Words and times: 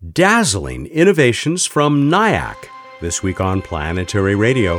Dazzling 0.00 0.86
innovations 0.86 1.66
from 1.66 2.08
NIAC, 2.08 2.68
this 3.00 3.20
week 3.20 3.40
on 3.40 3.60
Planetary 3.60 4.36
Radio. 4.36 4.76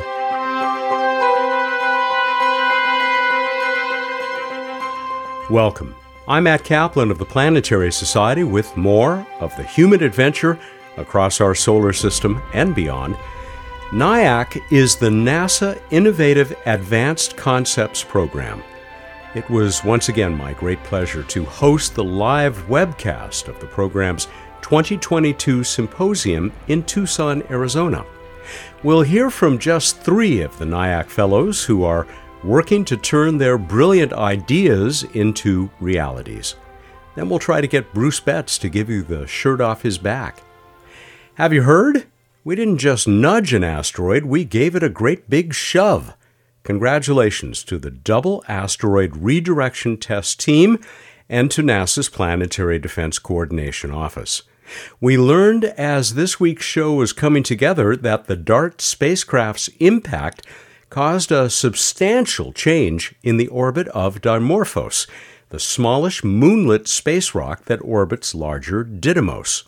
Welcome. 5.49 5.93
I'm 6.25 6.45
Matt 6.45 6.63
Kaplan 6.63 7.11
of 7.11 7.17
the 7.17 7.25
Planetary 7.25 7.91
Society 7.91 8.45
with 8.45 8.77
more 8.77 9.27
of 9.41 9.53
the 9.57 9.63
human 9.63 10.01
adventure 10.03 10.57
across 10.95 11.41
our 11.41 11.53
solar 11.53 11.91
system 11.91 12.41
and 12.53 12.73
beyond. 12.73 13.17
NIAC 13.89 14.71
is 14.71 14.95
the 14.95 15.09
NASA 15.09 15.81
Innovative 15.91 16.57
Advanced 16.65 17.35
Concepts 17.35 18.05
Program. 18.05 18.63
It 19.35 19.49
was 19.49 19.83
once 19.83 20.07
again 20.07 20.37
my 20.37 20.53
great 20.53 20.81
pleasure 20.85 21.23
to 21.23 21.43
host 21.43 21.93
the 21.93 22.05
live 22.05 22.57
webcast 22.69 23.49
of 23.49 23.59
the 23.59 23.67
program's 23.67 24.29
2022 24.69 25.63
symposium 25.63 26.53
in 26.67 26.83
Tucson, 26.83 27.41
Arizona. 27.49 28.05
We'll 28.83 29.01
hear 29.01 29.31
from 29.31 29.57
just 29.57 29.97
three 29.97 30.41
of 30.41 30.55
the 30.59 30.65
NIAC 30.65 31.07
Fellows 31.07 31.63
who 31.63 31.83
are 31.83 32.05
working 32.43 32.85
to 32.85 32.95
turn 32.95 33.39
their 33.39 33.57
brilliant 33.57 34.13
ideas 34.13 35.05
into 35.15 35.71
realities. 35.79 36.53
Then 37.15 37.29
we'll 37.29 37.39
try 37.39 37.61
to 37.61 37.67
get 37.67 37.95
Bruce 37.95 38.19
Betts 38.19 38.59
to 38.59 38.69
give 38.69 38.91
you 38.91 39.01
the 39.01 39.25
shirt 39.25 39.59
off 39.59 39.81
his 39.81 39.97
back. 39.97 40.43
Have 41.33 41.51
you 41.51 41.63
heard? 41.63 42.05
We 42.43 42.55
didn't 42.55 42.77
just 42.77 43.07
nudge 43.07 43.55
an 43.55 43.63
asteroid, 43.63 44.25
we 44.25 44.45
gave 44.45 44.75
it 44.75 44.83
a 44.83 44.89
great 44.89 45.31
big 45.31 45.55
shove. 45.55 46.13
Congratulations 46.61 47.63
to 47.63 47.79
the 47.79 47.89
Double 47.89 48.43
Asteroid 48.47 49.17
Redirection 49.17 49.97
Test 49.97 50.39
Team 50.39 50.79
and 51.27 51.49
to 51.49 51.63
NASA's 51.63 52.07
Planetary 52.07 52.77
Defense 52.77 53.17
Coordination 53.17 53.89
Office. 53.89 54.43
We 54.99 55.17
learned 55.17 55.65
as 55.65 56.13
this 56.13 56.39
week's 56.39 56.65
show 56.65 56.93
was 56.93 57.13
coming 57.13 57.43
together 57.43 57.95
that 57.95 58.25
the 58.27 58.35
DART 58.35 58.81
spacecraft's 58.81 59.69
impact 59.79 60.45
caused 60.89 61.31
a 61.31 61.49
substantial 61.49 62.51
change 62.51 63.15
in 63.23 63.37
the 63.37 63.47
orbit 63.47 63.87
of 63.89 64.21
Dimorphos, 64.21 65.07
the 65.49 65.59
smallish 65.59 66.21
moonlet 66.23 66.87
space 66.87 67.35
rock 67.35 67.65
that 67.65 67.81
orbits 67.83 68.35
larger 68.35 68.83
Didymos. 68.83 69.63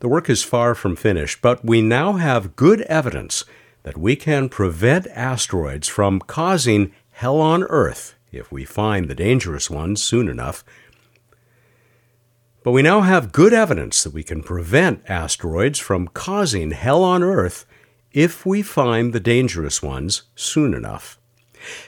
The 0.00 0.08
work 0.08 0.30
is 0.30 0.42
far 0.42 0.74
from 0.74 0.96
finished, 0.96 1.42
but 1.42 1.64
we 1.64 1.82
now 1.82 2.14
have 2.14 2.56
good 2.56 2.82
evidence 2.82 3.44
that 3.82 3.98
we 3.98 4.16
can 4.16 4.48
prevent 4.48 5.06
asteroids 5.08 5.88
from 5.88 6.20
causing 6.20 6.92
hell 7.10 7.40
on 7.40 7.64
Earth 7.64 8.14
if 8.32 8.52
we 8.52 8.64
find 8.64 9.08
the 9.08 9.14
dangerous 9.14 9.70
ones 9.70 10.02
soon 10.02 10.28
enough. 10.28 10.64
But 12.68 12.72
we 12.72 12.82
now 12.82 13.00
have 13.00 13.32
good 13.32 13.54
evidence 13.54 14.04
that 14.04 14.12
we 14.12 14.22
can 14.22 14.42
prevent 14.42 15.02
asteroids 15.08 15.78
from 15.78 16.08
causing 16.08 16.72
hell 16.72 17.02
on 17.02 17.22
Earth 17.22 17.64
if 18.12 18.44
we 18.44 18.60
find 18.60 19.14
the 19.14 19.20
dangerous 19.20 19.82
ones 19.82 20.24
soon 20.34 20.74
enough. 20.74 21.18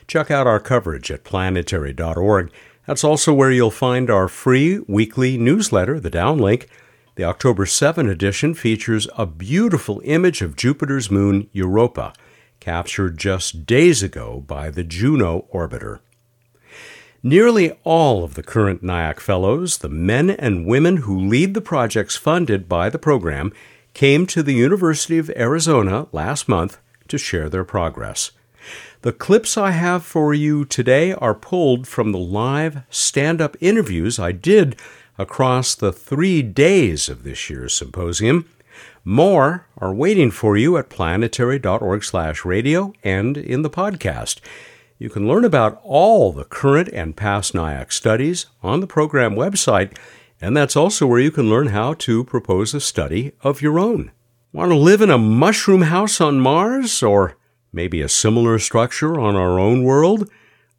Check 0.06 0.30
out 0.30 0.46
our 0.46 0.58
coverage 0.58 1.10
at 1.10 1.22
planetary.org. 1.22 2.50
That's 2.86 3.04
also 3.04 3.34
where 3.34 3.50
you'll 3.50 3.70
find 3.70 4.08
our 4.08 4.26
free 4.26 4.78
weekly 4.88 5.36
newsletter, 5.36 6.00
the 6.00 6.10
downlink. 6.10 6.66
The 7.16 7.24
October 7.24 7.66
7 7.66 8.08
edition 8.08 8.54
features 8.54 9.06
a 9.18 9.26
beautiful 9.26 10.00
image 10.02 10.40
of 10.40 10.56
Jupiter's 10.56 11.10
moon 11.10 11.50
Europa, 11.52 12.14
captured 12.58 13.18
just 13.18 13.66
days 13.66 14.02
ago 14.02 14.42
by 14.46 14.70
the 14.70 14.84
Juno 14.84 15.44
orbiter. 15.52 15.98
Nearly 17.22 17.72
all 17.84 18.24
of 18.24 18.32
the 18.32 18.42
current 18.42 18.82
NIAC 18.82 19.20
Fellows, 19.20 19.76
the 19.78 19.90
men 19.90 20.30
and 20.30 20.64
women 20.64 20.98
who 20.98 21.18
lead 21.18 21.52
the 21.52 21.60
projects 21.60 22.16
funded 22.16 22.66
by 22.66 22.88
the 22.88 22.98
program, 22.98 23.52
came 23.92 24.24
to 24.28 24.42
the 24.42 24.54
University 24.54 25.18
of 25.18 25.28
Arizona 25.36 26.06
last 26.12 26.48
month 26.48 26.78
to 27.08 27.18
share 27.18 27.50
their 27.50 27.64
progress. 27.64 28.30
The 29.02 29.12
clips 29.12 29.58
I 29.58 29.72
have 29.72 30.02
for 30.02 30.32
you 30.32 30.64
today 30.64 31.12
are 31.12 31.34
pulled 31.34 31.86
from 31.86 32.12
the 32.12 32.18
live 32.18 32.84
stand 32.88 33.42
up 33.42 33.54
interviews 33.60 34.18
I 34.18 34.32
did 34.32 34.76
across 35.18 35.74
the 35.74 35.92
three 35.92 36.40
days 36.40 37.10
of 37.10 37.22
this 37.22 37.50
year's 37.50 37.74
symposium. 37.74 38.46
More 39.04 39.66
are 39.76 39.92
waiting 39.92 40.30
for 40.30 40.56
you 40.56 40.78
at 40.78 40.88
planetary.org/radio 40.88 42.94
and 43.04 43.36
in 43.36 43.60
the 43.60 43.70
podcast. 43.70 44.40
You 45.00 45.08
can 45.08 45.26
learn 45.26 45.46
about 45.46 45.80
all 45.82 46.30
the 46.30 46.44
current 46.44 46.90
and 46.92 47.16
past 47.16 47.54
NIAC 47.54 47.90
studies 47.90 48.44
on 48.62 48.80
the 48.80 48.86
program 48.86 49.34
website, 49.34 49.96
and 50.42 50.54
that's 50.54 50.76
also 50.76 51.06
where 51.06 51.18
you 51.18 51.30
can 51.30 51.48
learn 51.48 51.68
how 51.68 51.94
to 51.94 52.22
propose 52.22 52.74
a 52.74 52.82
study 52.82 53.32
of 53.40 53.62
your 53.62 53.78
own. 53.78 54.10
Want 54.52 54.70
to 54.72 54.76
live 54.76 55.00
in 55.00 55.08
a 55.08 55.16
mushroom 55.16 55.82
house 55.82 56.20
on 56.20 56.38
Mars, 56.38 57.02
or 57.02 57.38
maybe 57.72 58.02
a 58.02 58.10
similar 58.10 58.58
structure 58.58 59.18
on 59.18 59.36
our 59.36 59.58
own 59.58 59.84
world? 59.84 60.30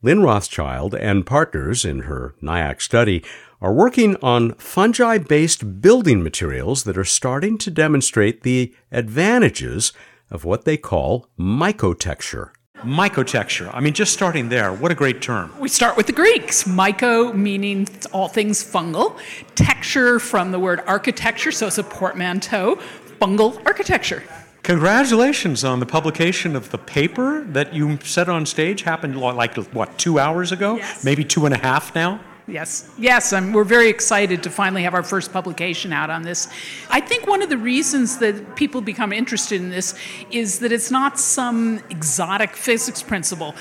Lynn 0.04 0.22
Rothschild 0.22 0.94
and 0.94 1.26
partners 1.26 1.84
in 1.84 2.02
her 2.02 2.36
NIAC 2.44 2.80
study 2.80 3.26
are 3.60 3.74
working 3.74 4.18
on 4.18 4.54
fungi 4.54 5.18
based 5.18 5.82
building 5.82 6.22
materials 6.22 6.84
that 6.84 6.96
are 6.96 7.04
starting 7.04 7.58
to 7.58 7.72
demonstrate 7.72 8.44
the 8.44 8.72
advantages 8.92 9.94
of 10.30 10.46
what 10.46 10.66
they 10.66 10.78
call 10.78 11.28
mycotecture. 11.40 12.52
Mycotecture. 12.84 13.70
I 13.74 13.80
mean, 13.80 13.94
just 13.94 14.14
starting 14.14 14.50
there, 14.50 14.74
what 14.74 14.92
a 14.92 14.96
great 14.96 15.22
term. 15.22 15.54
We 15.60 15.70
start 15.70 15.98
with 15.98 16.08
the 16.08 16.14
Greeks. 16.14 16.64
Myco 16.64 17.34
meaning 17.34 17.88
all 18.12 18.28
things 18.28 18.64
fungal, 18.64 19.20
texture 19.56 20.20
from 20.20 20.52
the 20.52 20.60
word 20.60 20.82
architecture, 20.88 21.52
so 21.52 21.68
it's 21.68 21.78
a 21.78 21.84
portmanteau, 21.84 22.78
fungal 23.20 23.62
architecture. 23.66 24.24
Congratulations 24.64 25.64
on 25.64 25.80
the 25.80 25.86
publication 25.86 26.56
of 26.56 26.70
the 26.70 26.78
paper 26.78 27.44
that 27.46 27.74
you 27.74 27.98
said 28.04 28.30
on 28.30 28.46
stage 28.46 28.84
happened 28.84 29.20
like, 29.20 29.56
what, 29.74 29.98
two 29.98 30.20
hours 30.20 30.52
ago? 30.52 30.78
Yes. 30.78 31.04
Maybe 31.04 31.24
two 31.24 31.46
and 31.46 31.54
a 31.56 31.58
half 31.58 31.96
now? 31.96 32.20
Yes, 32.52 32.90
yes, 32.98 33.32
and 33.32 33.56
we're 33.56 33.64
very 33.64 33.88
excited 33.88 34.44
to 34.44 34.50
finally 34.50 34.84
have 34.84 34.94
our 34.94 35.04
first 35.04 35.32
publication 35.32 35.94
out 35.94 36.10
on 36.10 36.24
this. 36.24 36.50
I 36.90 37.00
think 37.00 37.26
one 37.26 37.42
of 37.42 37.50
the 37.50 37.58
reasons 37.58 38.18
that 38.18 38.58
people 38.58 38.82
become 38.82 39.14
interested 39.14 39.62
in 39.62 39.70
this 39.70 39.98
is 40.32 40.60
that 40.60 40.74
it's 40.74 40.92
not 40.92 41.18
some 41.18 41.82
exotic 41.90 42.58
physics 42.58 43.02
principle. 43.02 43.56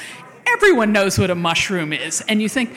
Everyone 0.44 0.92
knows 0.92 1.20
what 1.20 1.30
a 1.30 1.36
mushroom 1.36 1.92
is, 1.92 2.20
and 2.22 2.42
you 2.42 2.48
think, 2.48 2.76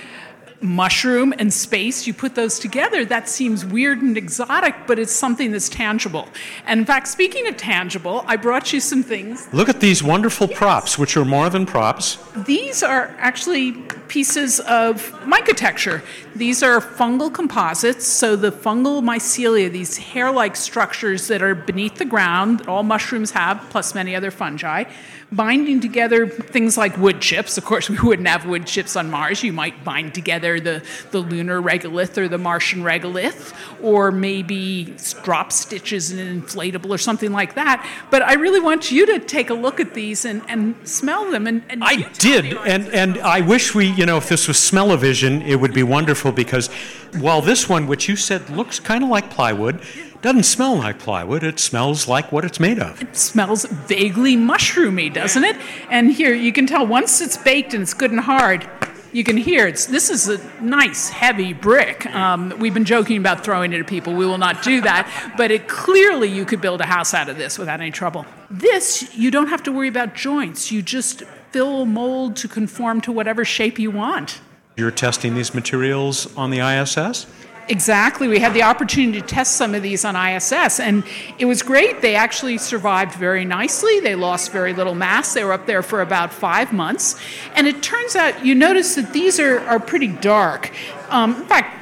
mushroom 0.61 1.33
and 1.37 1.53
space, 1.53 2.07
you 2.07 2.13
put 2.13 2.35
those 2.35 2.59
together, 2.59 3.05
that 3.05 3.27
seems 3.29 3.65
weird 3.65 4.01
and 4.01 4.17
exotic, 4.17 4.75
but 4.87 4.99
it's 4.99 5.11
something 5.11 5.51
that's 5.51 5.69
tangible. 5.69 6.27
And 6.65 6.81
in 6.81 6.85
fact, 6.85 7.07
speaking 7.07 7.47
of 7.47 7.57
tangible, 7.57 8.23
I 8.27 8.37
brought 8.37 8.73
you 8.73 8.79
some 8.79 9.03
things. 9.03 9.47
Look 9.53 9.69
at 9.69 9.79
these 9.79 10.03
wonderful 10.03 10.47
yes. 10.49 10.57
props, 10.57 10.97
which 10.97 11.17
are 11.17 11.25
more 11.25 11.49
than 11.49 11.65
props. 11.65 12.17
These 12.45 12.83
are 12.83 13.15
actually 13.17 13.73
pieces 14.07 14.59
of 14.61 15.11
mycotecture. 15.23 16.03
These 16.35 16.63
are 16.63 16.79
fungal 16.79 17.33
composites, 17.33 18.05
so 18.07 18.35
the 18.35 18.51
fungal 18.51 19.01
mycelia, 19.01 19.71
these 19.71 19.97
hair 19.97 20.31
like 20.31 20.55
structures 20.55 21.27
that 21.27 21.41
are 21.41 21.55
beneath 21.55 21.95
the 21.95 22.05
ground, 22.05 22.59
that 22.59 22.67
all 22.67 22.83
mushrooms 22.83 23.31
have, 23.31 23.65
plus 23.69 23.93
many 23.93 24.15
other 24.15 24.31
fungi 24.31 24.85
binding 25.35 25.79
together 25.79 26.27
things 26.27 26.77
like 26.77 26.97
wood 26.97 27.21
chips. 27.21 27.57
Of 27.57 27.65
course, 27.65 27.89
we 27.93 27.97
wouldn't 27.97 28.27
have 28.27 28.45
wood 28.45 28.65
chips 28.65 28.95
on 28.95 29.09
Mars. 29.09 29.43
You 29.43 29.53
might 29.53 29.83
bind 29.83 30.13
together 30.13 30.52
the, 30.59 30.83
the 31.11 31.19
lunar 31.19 31.61
regolith 31.61 32.17
or 32.17 32.27
the 32.27 32.37
Martian 32.37 32.83
regolith, 32.83 33.53
or 33.81 34.11
maybe 34.11 34.95
drop 35.23 35.51
stitches 35.51 36.11
in 36.11 36.19
an 36.19 36.41
inflatable 36.41 36.89
or 36.89 36.97
something 36.97 37.31
like 37.31 37.55
that. 37.55 37.87
But 38.09 38.21
I 38.21 38.33
really 38.33 38.59
want 38.59 38.91
you 38.91 39.05
to 39.07 39.19
take 39.19 39.49
a 39.49 39.53
look 39.53 39.79
at 39.79 39.93
these 39.93 40.25
and, 40.25 40.41
and 40.47 40.75
smell 40.87 41.29
them. 41.31 41.47
And, 41.47 41.63
and 41.69 41.83
I 41.83 42.07
did, 42.13 42.53
and, 42.57 42.87
and 42.89 43.19
I 43.19 43.41
wish 43.41 43.73
we, 43.75 43.87
you 43.87 44.05
know, 44.05 44.17
if 44.17 44.29
this 44.29 44.47
was 44.47 44.57
smell-o-vision, 44.57 45.41
it 45.43 45.59
would 45.59 45.73
be 45.73 45.83
wonderful 45.83 46.31
because 46.31 46.67
while 47.13 47.41
this 47.41 47.69
one, 47.69 47.87
which 47.87 48.07
you 48.09 48.15
said 48.15 48.49
looks 48.49 48.79
kind 48.79 49.03
of 49.03 49.09
like 49.09 49.29
plywood, 49.29 49.81
doesn't 50.21 50.43
smell 50.43 50.77
like 50.77 50.99
plywood. 50.99 51.43
It 51.43 51.59
smells 51.59 52.07
like 52.07 52.31
what 52.31 52.45
it's 52.45 52.59
made 52.59 52.79
of. 52.79 53.01
It 53.01 53.15
smells 53.17 53.65
vaguely 53.65 54.37
mushroomy, 54.37 55.13
doesn't 55.13 55.43
it? 55.43 55.57
And 55.89 56.13
here 56.13 56.33
you 56.33 56.53
can 56.53 56.65
tell 56.65 56.87
once 56.87 57.19
it's 57.19 57.35
baked 57.35 57.73
and 57.73 57.83
it's 57.83 57.93
good 57.93 58.11
and 58.11 58.21
hard, 58.21 58.65
you 59.13 59.23
can 59.23 59.37
hear 59.37 59.67
it's 59.67 59.85
this 59.85 60.09
is 60.09 60.27
a 60.27 60.61
nice 60.61 61.09
heavy 61.09 61.53
brick. 61.53 62.05
Um, 62.07 62.53
we've 62.59 62.73
been 62.73 62.85
joking 62.85 63.17
about 63.17 63.43
throwing 63.43 63.71
it 63.71 63.79
at 63.79 63.87
people. 63.87 64.13
We 64.13 64.25
will 64.25 64.37
not 64.37 64.63
do 64.63 64.81
that, 64.81 65.33
but 65.37 65.51
it 65.51 65.67
clearly 65.67 66.27
you 66.27 66.45
could 66.45 66.59
build 66.59 66.81
a 66.81 66.85
house 66.85 67.13
out 67.13 67.29
of 67.29 67.37
this 67.37 67.57
without 67.57 67.79
any 67.79 67.91
trouble. 67.91 68.25
This 68.49 69.15
you 69.15 69.31
don't 69.31 69.47
have 69.47 69.63
to 69.63 69.71
worry 69.71 69.87
about 69.87 70.15
joints. 70.15 70.71
You 70.71 70.81
just 70.81 71.23
fill 71.51 71.85
mold 71.85 72.35
to 72.37 72.47
conform 72.47 72.99
to 73.01 73.11
whatever 73.11 73.45
shape 73.45 73.77
you 73.77 73.91
want. 73.91 74.41
You're 74.75 74.91
testing 74.91 75.35
these 75.35 75.53
materials 75.53 76.35
on 76.35 76.49
the 76.49 76.59
ISS? 76.59 77.27
Exactly. 77.69 78.27
We 78.27 78.39
had 78.39 78.53
the 78.53 78.63
opportunity 78.63 79.21
to 79.21 79.25
test 79.25 79.55
some 79.55 79.73
of 79.73 79.81
these 79.81 80.03
on 80.03 80.15
ISS, 80.15 80.79
and 80.79 81.03
it 81.39 81.45
was 81.45 81.61
great. 81.61 82.01
They 82.01 82.15
actually 82.15 82.57
survived 82.57 83.15
very 83.15 83.45
nicely. 83.45 83.99
They 84.01 84.15
lost 84.15 84.51
very 84.51 84.73
little 84.73 84.95
mass. 84.95 85.33
They 85.33 85.43
were 85.43 85.53
up 85.53 85.65
there 85.65 85.81
for 85.81 86.01
about 86.01 86.33
five 86.33 86.73
months. 86.73 87.19
And 87.55 87.65
it 87.65 87.81
turns 87.81 88.15
out 88.15 88.45
you 88.45 88.53
notice 88.53 88.95
that 88.95 89.13
these 89.13 89.39
are, 89.39 89.59
are 89.61 89.79
pretty 89.79 90.09
dark. 90.09 90.71
Um, 91.09 91.35
in 91.35 91.45
fact, 91.45 91.79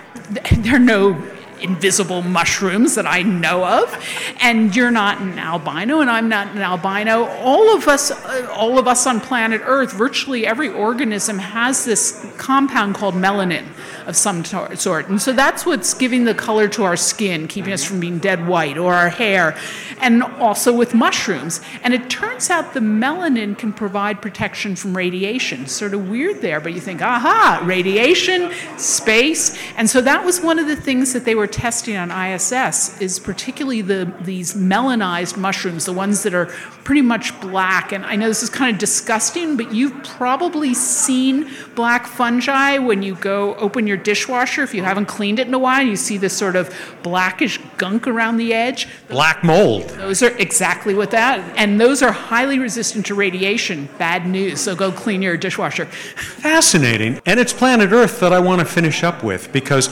there 0.58 0.76
are 0.76 0.80
no 0.80 1.14
invisible 1.62 2.22
mushrooms 2.22 2.96
that 2.96 3.06
I 3.06 3.22
know 3.22 3.66
of. 3.66 4.06
And 4.40 4.76
you're 4.76 4.92
not 4.92 5.22
an 5.22 5.38
albino, 5.38 6.02
and 6.02 6.10
I'm 6.10 6.30
not 6.30 6.48
an 6.56 6.62
albino. 6.62 7.26
All 7.26 7.76
of 7.76 7.88
us, 7.88 8.12
uh, 8.12 8.48
all 8.56 8.80
of 8.80 8.88
us 8.88 9.06
on 9.08 9.22
planet 9.22 9.62
Earth, 9.64 9.94
virtually 9.94 10.46
every 10.46 10.70
organism 10.70 11.40
has 11.40 11.86
this 11.86 12.26
compound 12.38 12.96
called 12.96 13.16
melanin 13.16 13.66
of 14.08 14.16
some 14.16 14.44
sort. 14.44 15.10
And 15.10 15.22
so 15.22 15.32
that's 15.34 15.66
what's 15.66 15.94
giving 15.94 16.26
the 16.26 16.34
color 16.34 16.68
to 16.70 16.84
our 16.84 16.98
skin, 16.98 17.48
keeping 17.48 17.74
us 17.74 17.84
from 17.84 18.00
being 18.00 18.20
dead 18.20 18.48
white, 18.48 18.78
or 18.78 18.94
our 18.94 19.10
hair, 19.10 19.58
and 20.00 20.24
also 20.24 20.74
with 20.74 20.94
mushrooms. 20.94 21.62
And 21.84 21.94
it 21.94 22.10
turns 22.10 22.50
out 22.50 22.74
the 22.74 22.80
melanin 22.80 23.58
can 23.58 23.74
provide 23.74 24.22
protection 24.22 24.76
from 24.76 24.96
radiation. 24.98 25.68
Sort 25.68 25.94
of 25.94 26.10
weird 26.10 26.42
there, 26.42 26.60
but 26.60 26.74
you 26.74 26.82
think, 26.82 27.02
aha, 27.02 27.62
radiation, 27.64 28.52
space. 28.78 29.58
And 29.78 29.90
so 29.90 30.02
that 30.02 30.26
was 30.26 30.42
one 30.42 30.60
of 30.60 30.68
the 30.68 30.76
things 30.76 31.14
that 31.14 31.26
they 31.26 31.36
were 31.36 31.48
testing 31.52 31.96
on 31.96 32.12
ISS, 32.12 33.00
is 33.02 33.20
particularly 33.20 33.82
the, 33.82 34.12
these 34.22 34.54
melanized 34.54 35.38
mushrooms, 35.38 35.86
the 35.86 35.94
ones 35.94 36.24
that 36.24 36.34
are 36.34 36.48
pretty 36.84 37.02
much 37.02 37.40
black. 37.42 37.92
And 37.92 38.06
I 38.06 38.16
know 38.16 38.28
this 38.28 38.44
is 38.44 38.50
kind 38.50 38.74
of 38.74 38.80
disgusting, 38.80 39.56
but 39.58 39.74
you've 39.74 40.04
probably 40.04 40.74
seen 40.74 41.50
black 41.76 42.08
fungi 42.08 42.78
when 42.80 43.04
you 43.04 43.16
go 43.16 43.56
open 43.56 43.88
your 43.88 43.98
dishwasher. 43.98 44.64
If 44.64 44.74
you 44.74 44.84
haven't 44.84 45.06
cleaned 45.06 45.40
it 45.40 45.48
in 45.48 45.54
a 45.54 45.60
while, 45.60 45.86
you 45.86 45.96
see 45.96 46.18
this 46.18 46.36
sort 46.36 46.56
of 46.56 46.74
blackish 47.04 47.60
gunk 47.78 48.08
around 48.08 48.38
the 48.38 48.54
edge. 48.54 48.88
Black 49.08 49.44
mold. 49.44 49.90
Those 49.90 50.24
are 50.24 50.36
exactly 50.38 50.94
what 50.94 51.12
that. 51.12 51.40
And 51.58 51.80
those 51.80 52.02
are 52.02 52.12
highly 52.12 52.60
resistant 52.60 53.06
to 53.08 53.16
radiation. 53.16 53.90
Bad 53.98 54.26
news. 54.26 54.60
So 54.62 54.76
go 54.76 54.92
clean 54.92 55.22
your 55.22 55.38
dishwasher. 55.38 55.86
Fascinating. 56.42 57.22
And 57.26 57.40
it's 57.40 57.54
planet 57.54 57.92
Earth 57.92 58.20
that 58.20 58.34
I 58.34 58.40
want 58.40 58.60
to 58.60 58.66
finish 58.66 59.04
up 59.04 59.24
with 59.24 59.52
because 59.52 59.90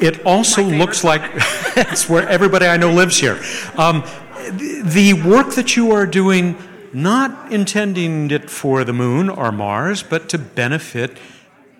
it 0.00 0.24
also 0.24 0.62
looks 0.62 1.04
like 1.04 1.22
it's 1.76 2.08
where 2.08 2.28
everybody 2.28 2.66
I 2.66 2.76
know 2.76 2.92
lives 2.92 3.18
here. 3.18 3.40
Um, 3.76 4.04
the 4.84 5.20
work 5.24 5.54
that 5.54 5.76
you 5.76 5.92
are 5.92 6.06
doing, 6.06 6.56
not 6.92 7.52
intending 7.52 8.30
it 8.30 8.50
for 8.50 8.84
the 8.84 8.92
moon 8.92 9.28
or 9.28 9.52
Mars, 9.52 10.02
but 10.02 10.28
to 10.30 10.38
benefit 10.38 11.16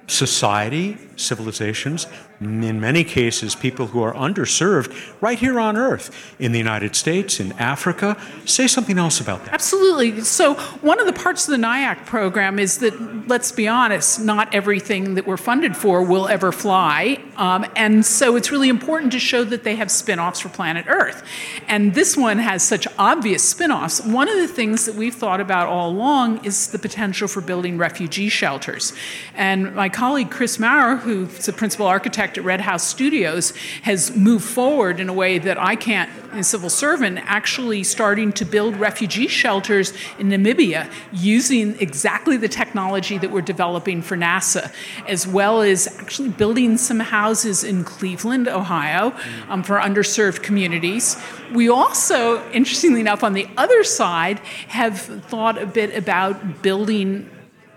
society, 0.07 0.99
civilizations, 1.17 2.07
in 2.41 2.81
many 2.81 3.05
cases, 3.05 3.55
people 3.55 3.89
who 3.89 4.03
are 4.03 4.15
underserved 4.15 4.97
right 5.21 5.39
here 5.39 5.61
on 5.61 5.77
Earth, 5.77 6.35
in 6.39 6.53
the 6.53 6.59
United 6.59 6.97
States, 6.97 7.39
in 7.39 7.53
Africa. 7.53 8.17
Say 8.47 8.67
something 8.67 8.97
else 8.97 9.21
about 9.21 9.45
that. 9.45 9.53
Absolutely. 9.53 10.23
So, 10.23 10.55
one 10.81 10.99
of 11.01 11.07
the 11.07 11.13
parts 11.13 11.47
of 11.47 11.53
the 11.53 11.63
NIAC 11.63 12.07
program 12.07 12.59
is 12.59 12.79
that, 12.79 13.29
let's 13.29 13.53
be 13.53 13.69
honest, 13.69 14.21
not 14.21 14.55
everything 14.55 15.15
that 15.17 15.27
we're 15.27 15.37
funded 15.37 15.77
for 15.77 16.03
will 16.03 16.29
ever 16.29 16.51
fly. 16.51 17.23
Um, 17.37 17.67
and 17.77 18.07
so, 18.07 18.37
it's 18.37 18.51
really 18.51 18.71
important 18.71 19.13
to 19.13 19.19
show 19.19 19.45
that 19.45 19.63
they 19.63 19.77
have 19.77 19.91
spin 19.91 20.19
offs 20.19 20.41
for 20.41 20.49
planet 20.49 20.87
Earth. 20.89 21.23
And 21.69 21.95
this 21.95 22.17
one 22.17 22.39
has 22.39 22.63
such 22.63 22.87
obvious 22.99 23.47
spin 23.47 23.71
offs. 23.71 24.01
One 24.01 24.31
of 24.31 24.37
the 24.37 24.49
things 24.49 24.87
that 24.87 24.95
we've 24.95 25.15
thought 25.15 25.43
about 25.43 25.69
all 25.69 25.91
along 25.91 26.43
is 26.47 26.69
the 26.69 26.79
potential 26.79 27.29
for 27.29 27.43
building 27.43 27.77
refugee 27.77 28.31
shelters. 28.31 28.95
And 29.35 29.75
my 29.75 29.91
colleague 29.91 30.31
Chris 30.31 30.59
Maurer, 30.59 30.97
who's 30.97 31.45
the 31.45 31.53
principal 31.53 31.87
architect 31.87 32.30
at 32.38 32.44
Red 32.44 32.61
House 32.61 32.87
Studios 32.87 33.53
has 33.82 34.15
moved 34.17 34.44
forward 34.44 35.00
in 35.00 35.09
a 35.09 35.12
way 35.12 35.38
that 35.38 35.59
I 35.59 35.77
can't, 35.77 36.11
as 36.32 36.47
a 36.47 36.50
civil 36.50 36.71
servant, 36.71 37.19
actually 37.23 37.85
starting 37.85 38.32
to 38.32 38.44
build 38.44 38.77
refugee 38.77 39.29
shelters 39.29 39.93
in 40.19 40.29
Namibia 40.29 40.91
using 41.12 41.79
exactly 41.81 42.37
the 42.37 42.49
technology 42.49 43.19
that 43.19 43.31
we're 43.31 43.41
developing 43.41 44.03
for 44.03 44.17
NASA, 44.17 44.73
as 45.06 45.27
well 45.27 45.62
as 45.62 45.87
actually 45.99 46.29
building 46.29 46.77
some 46.77 47.00
houses 47.00 47.65
in 47.65 47.85
Cleveland, 47.85 48.49
Ohio, 48.49 49.15
um, 49.49 49.62
for 49.62 49.79
underserved 49.79 50.43
communities. 50.43 51.17
We 51.53 51.69
also, 51.69 52.49
interestingly 52.53 53.00
enough, 53.00 53.25
on 53.25 53.33
the 53.33 53.49
other 53.56 53.83
side, 53.83 54.38
have 54.69 55.00
thought 55.00 55.61
a 55.61 55.67
bit 55.67 55.97
about 55.97 56.62
building 56.62 57.29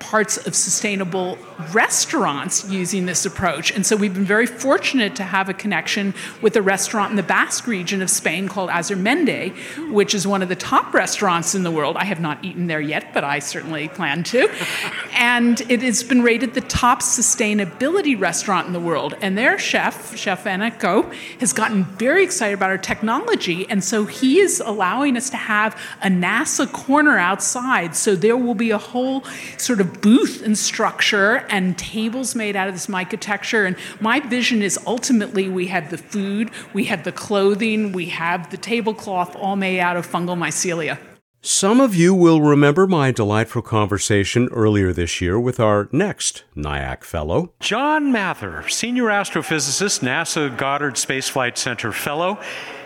parts 0.03 0.35
of 0.45 0.53
sustainable 0.53 1.37
restaurants 1.71 2.69
using 2.69 3.05
this 3.05 3.25
approach. 3.25 3.71
And 3.71 3.85
so 3.85 3.95
we've 3.95 4.13
been 4.13 4.25
very 4.25 4.45
fortunate 4.45 5.15
to 5.15 5.23
have 5.23 5.47
a 5.47 5.53
connection 5.53 6.13
with 6.41 6.57
a 6.57 6.61
restaurant 6.61 7.11
in 7.11 7.15
the 7.15 7.23
Basque 7.23 7.67
region 7.67 8.01
of 8.01 8.09
Spain 8.09 8.49
called 8.49 8.69
Azurmendi, 8.69 9.91
which 9.93 10.13
is 10.13 10.27
one 10.27 10.41
of 10.41 10.49
the 10.49 10.57
top 10.57 10.93
restaurants 10.93 11.55
in 11.55 11.63
the 11.63 11.71
world. 11.71 11.95
I 11.95 12.03
have 12.03 12.19
not 12.19 12.43
eaten 12.43 12.67
there 12.67 12.81
yet, 12.81 13.13
but 13.13 13.23
I 13.23 13.39
certainly 13.39 13.87
plan 13.87 14.23
to. 14.25 14.49
and 15.13 15.61
it 15.71 15.81
has 15.81 16.03
been 16.03 16.21
rated 16.21 16.53
the 16.53 16.61
top 16.61 17.01
sustainability 17.01 18.19
restaurant 18.19 18.67
in 18.67 18.73
the 18.73 18.81
world. 18.81 19.15
And 19.21 19.37
their 19.37 19.57
chef, 19.57 20.17
Chef 20.17 20.43
Eneko, 20.43 21.13
has 21.39 21.53
gotten 21.53 21.85
very 21.85 22.23
excited 22.23 22.55
about 22.55 22.71
our 22.71 22.77
technology. 22.77 23.65
And 23.69 23.81
so 23.81 24.05
he 24.05 24.39
is 24.39 24.59
allowing 24.59 25.15
us 25.15 25.29
to 25.29 25.37
have 25.37 25.79
a 26.01 26.07
NASA 26.07 26.69
corner 26.71 27.17
outside. 27.17 27.95
So 27.95 28.15
there 28.15 28.35
will 28.35 28.55
be 28.55 28.71
a 28.71 28.77
whole 28.77 29.23
sort 29.57 29.79
of 29.79 29.92
booth 30.01 30.43
and 30.43 30.57
structure 30.57 31.45
and 31.49 31.77
tables 31.77 32.35
made 32.35 32.55
out 32.55 32.67
of 32.67 32.73
this 32.73 32.87
mycotecture. 32.87 33.65
And 33.65 33.75
my 33.99 34.19
vision 34.19 34.61
is 34.61 34.79
ultimately 34.85 35.49
we 35.49 35.67
have 35.67 35.89
the 35.89 35.97
food, 35.97 36.51
we 36.73 36.85
have 36.85 37.03
the 37.03 37.11
clothing, 37.11 37.91
we 37.91 38.07
have 38.07 38.49
the 38.51 38.57
tablecloth 38.57 39.35
all 39.35 39.55
made 39.55 39.79
out 39.79 39.97
of 39.97 40.07
fungal 40.07 40.37
mycelia. 40.37 40.97
Some 41.45 41.81
of 41.81 41.93
you 41.93 42.13
will 42.13 42.41
remember 42.41 42.87
my 42.87 43.11
delightful 43.11 43.61
conversation 43.61 44.47
earlier 44.53 44.93
this 44.93 45.19
year 45.19 45.37
with 45.37 45.59
our 45.59 45.89
next 45.91 46.45
NIAC 46.55 47.03
Fellow. 47.03 47.51
John 47.59 48.13
Mather, 48.13 48.63
Senior 48.69 49.07
Astrophysicist, 49.07 49.99
NASA 49.99 50.57
Goddard 50.57 50.97
Space 50.97 51.27
Flight 51.27 51.57
Center 51.57 51.91
Fellow 51.91 52.39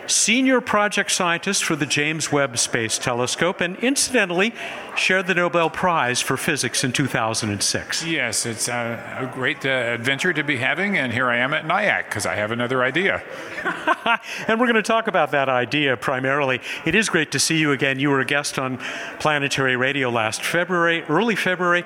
senior 0.08 0.62
project 0.62 1.12
scientist 1.12 1.64
for 1.64 1.76
the 1.76 1.86
James 1.86 2.32
Webb 2.32 2.58
Space 2.58 2.98
Telescope, 2.98 3.62
and 3.62 3.76
incidentally, 3.78 4.54
shared 4.96 5.28
the 5.28 5.36
Nobel 5.36 5.70
Prize 5.70 6.22
for 6.22 6.38
Physics 6.38 6.84
in 6.84 6.92
2006. 6.92 8.06
Yes, 8.06 8.46
it's 8.46 8.68
a, 8.68 9.20
a 9.20 9.34
great 9.34 9.66
uh, 9.66 9.70
adventure 9.70 10.34
to 10.34 10.44
be 10.44 10.58
having, 10.58 10.98
and 10.98 11.14
here 11.14 11.28
I 11.30 11.38
am 11.38 11.54
at 11.54 11.66
NIAC 11.66 12.06
because 12.06 12.26
I 12.26 12.36
have 12.36 12.52
another 12.52 12.84
idea. 12.84 13.22
and 14.48 14.60
we're 14.60 14.68
going 14.68 14.76
to 14.76 14.82
talk 14.82 15.08
about 15.08 15.32
that 15.32 15.50
idea 15.50 15.98
primarily. 15.98 16.62
It 16.86 16.96
is 16.96 17.10
great 17.10 17.32
to 17.32 17.40
see 17.40 17.58
you 17.58 17.72
again. 17.72 18.00
You 18.00 18.10
were 18.10 18.20
a 18.20 18.26
guest 18.26 18.58
on 18.58 18.80
Planetary 19.20 19.76
Radio 19.76 20.10
last 20.10 20.44
February, 20.44 21.04
early 21.04 21.36
February. 21.36 21.84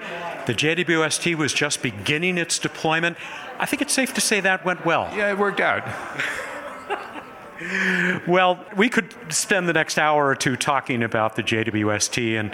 The 0.48 0.54
JWST 0.54 1.36
was 1.36 1.54
just 1.54 1.82
beginning 1.82 2.38
its 2.38 2.60
deployment. 2.60 3.18
I 3.60 3.66
think 3.66 3.82
it's 3.82 3.94
safe 3.94 4.14
to 4.16 4.22
say 4.22 4.40
that 4.40 4.66
went 4.66 4.86
well. 4.86 5.12
Yeah, 5.16 5.32
it 5.32 5.38
worked 5.38 5.60
out. 5.60 5.84
well, 8.28 8.64
we 8.76 8.90
could 8.90 9.14
spend 9.30 9.68
the 9.68 9.74
next 9.74 9.98
hour 9.98 10.28
or 10.28 10.36
two 10.36 10.56
talking 10.56 11.04
about 11.04 11.36
the 11.36 11.44
JWST 11.44 12.40
and 12.40 12.54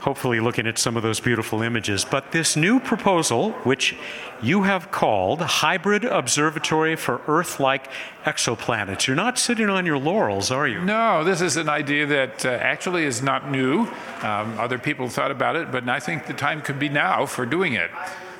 hopefully 0.00 0.40
looking 0.40 0.66
at 0.66 0.78
some 0.78 0.96
of 0.96 1.02
those 1.02 1.20
beautiful 1.20 1.62
images. 1.62 2.04
But 2.04 2.32
this 2.32 2.56
new 2.56 2.80
proposal, 2.80 3.52
which 3.64 3.94
you 4.42 4.62
have 4.62 4.90
called 4.90 5.40
Hybrid 5.40 6.04
Observatory 6.04 6.96
for 6.96 7.20
Earth 7.26 7.60
like 7.60 7.88
Exoplanets, 8.24 9.06
you're 9.06 9.16
not 9.16 9.38
sitting 9.38 9.68
on 9.68 9.86
your 9.86 9.98
laurels, 9.98 10.50
are 10.50 10.66
you? 10.66 10.80
No, 10.82 11.22
this 11.22 11.40
is 11.40 11.56
an 11.56 11.68
idea 11.68 12.06
that 12.06 12.46
uh, 12.46 12.48
actually 12.48 13.04
is 13.04 13.22
not 13.22 13.50
new. 13.50 13.82
Um, 14.22 14.58
other 14.58 14.78
people 14.78 15.08
thought 15.08 15.30
about 15.30 15.56
it, 15.56 15.70
but 15.70 15.88
I 15.88 16.00
think 16.00 16.26
the 16.26 16.34
time 16.34 16.62
could 16.62 16.78
be 16.78 16.88
now 16.88 17.26
for 17.26 17.44
doing 17.44 17.74
it. 17.74 17.90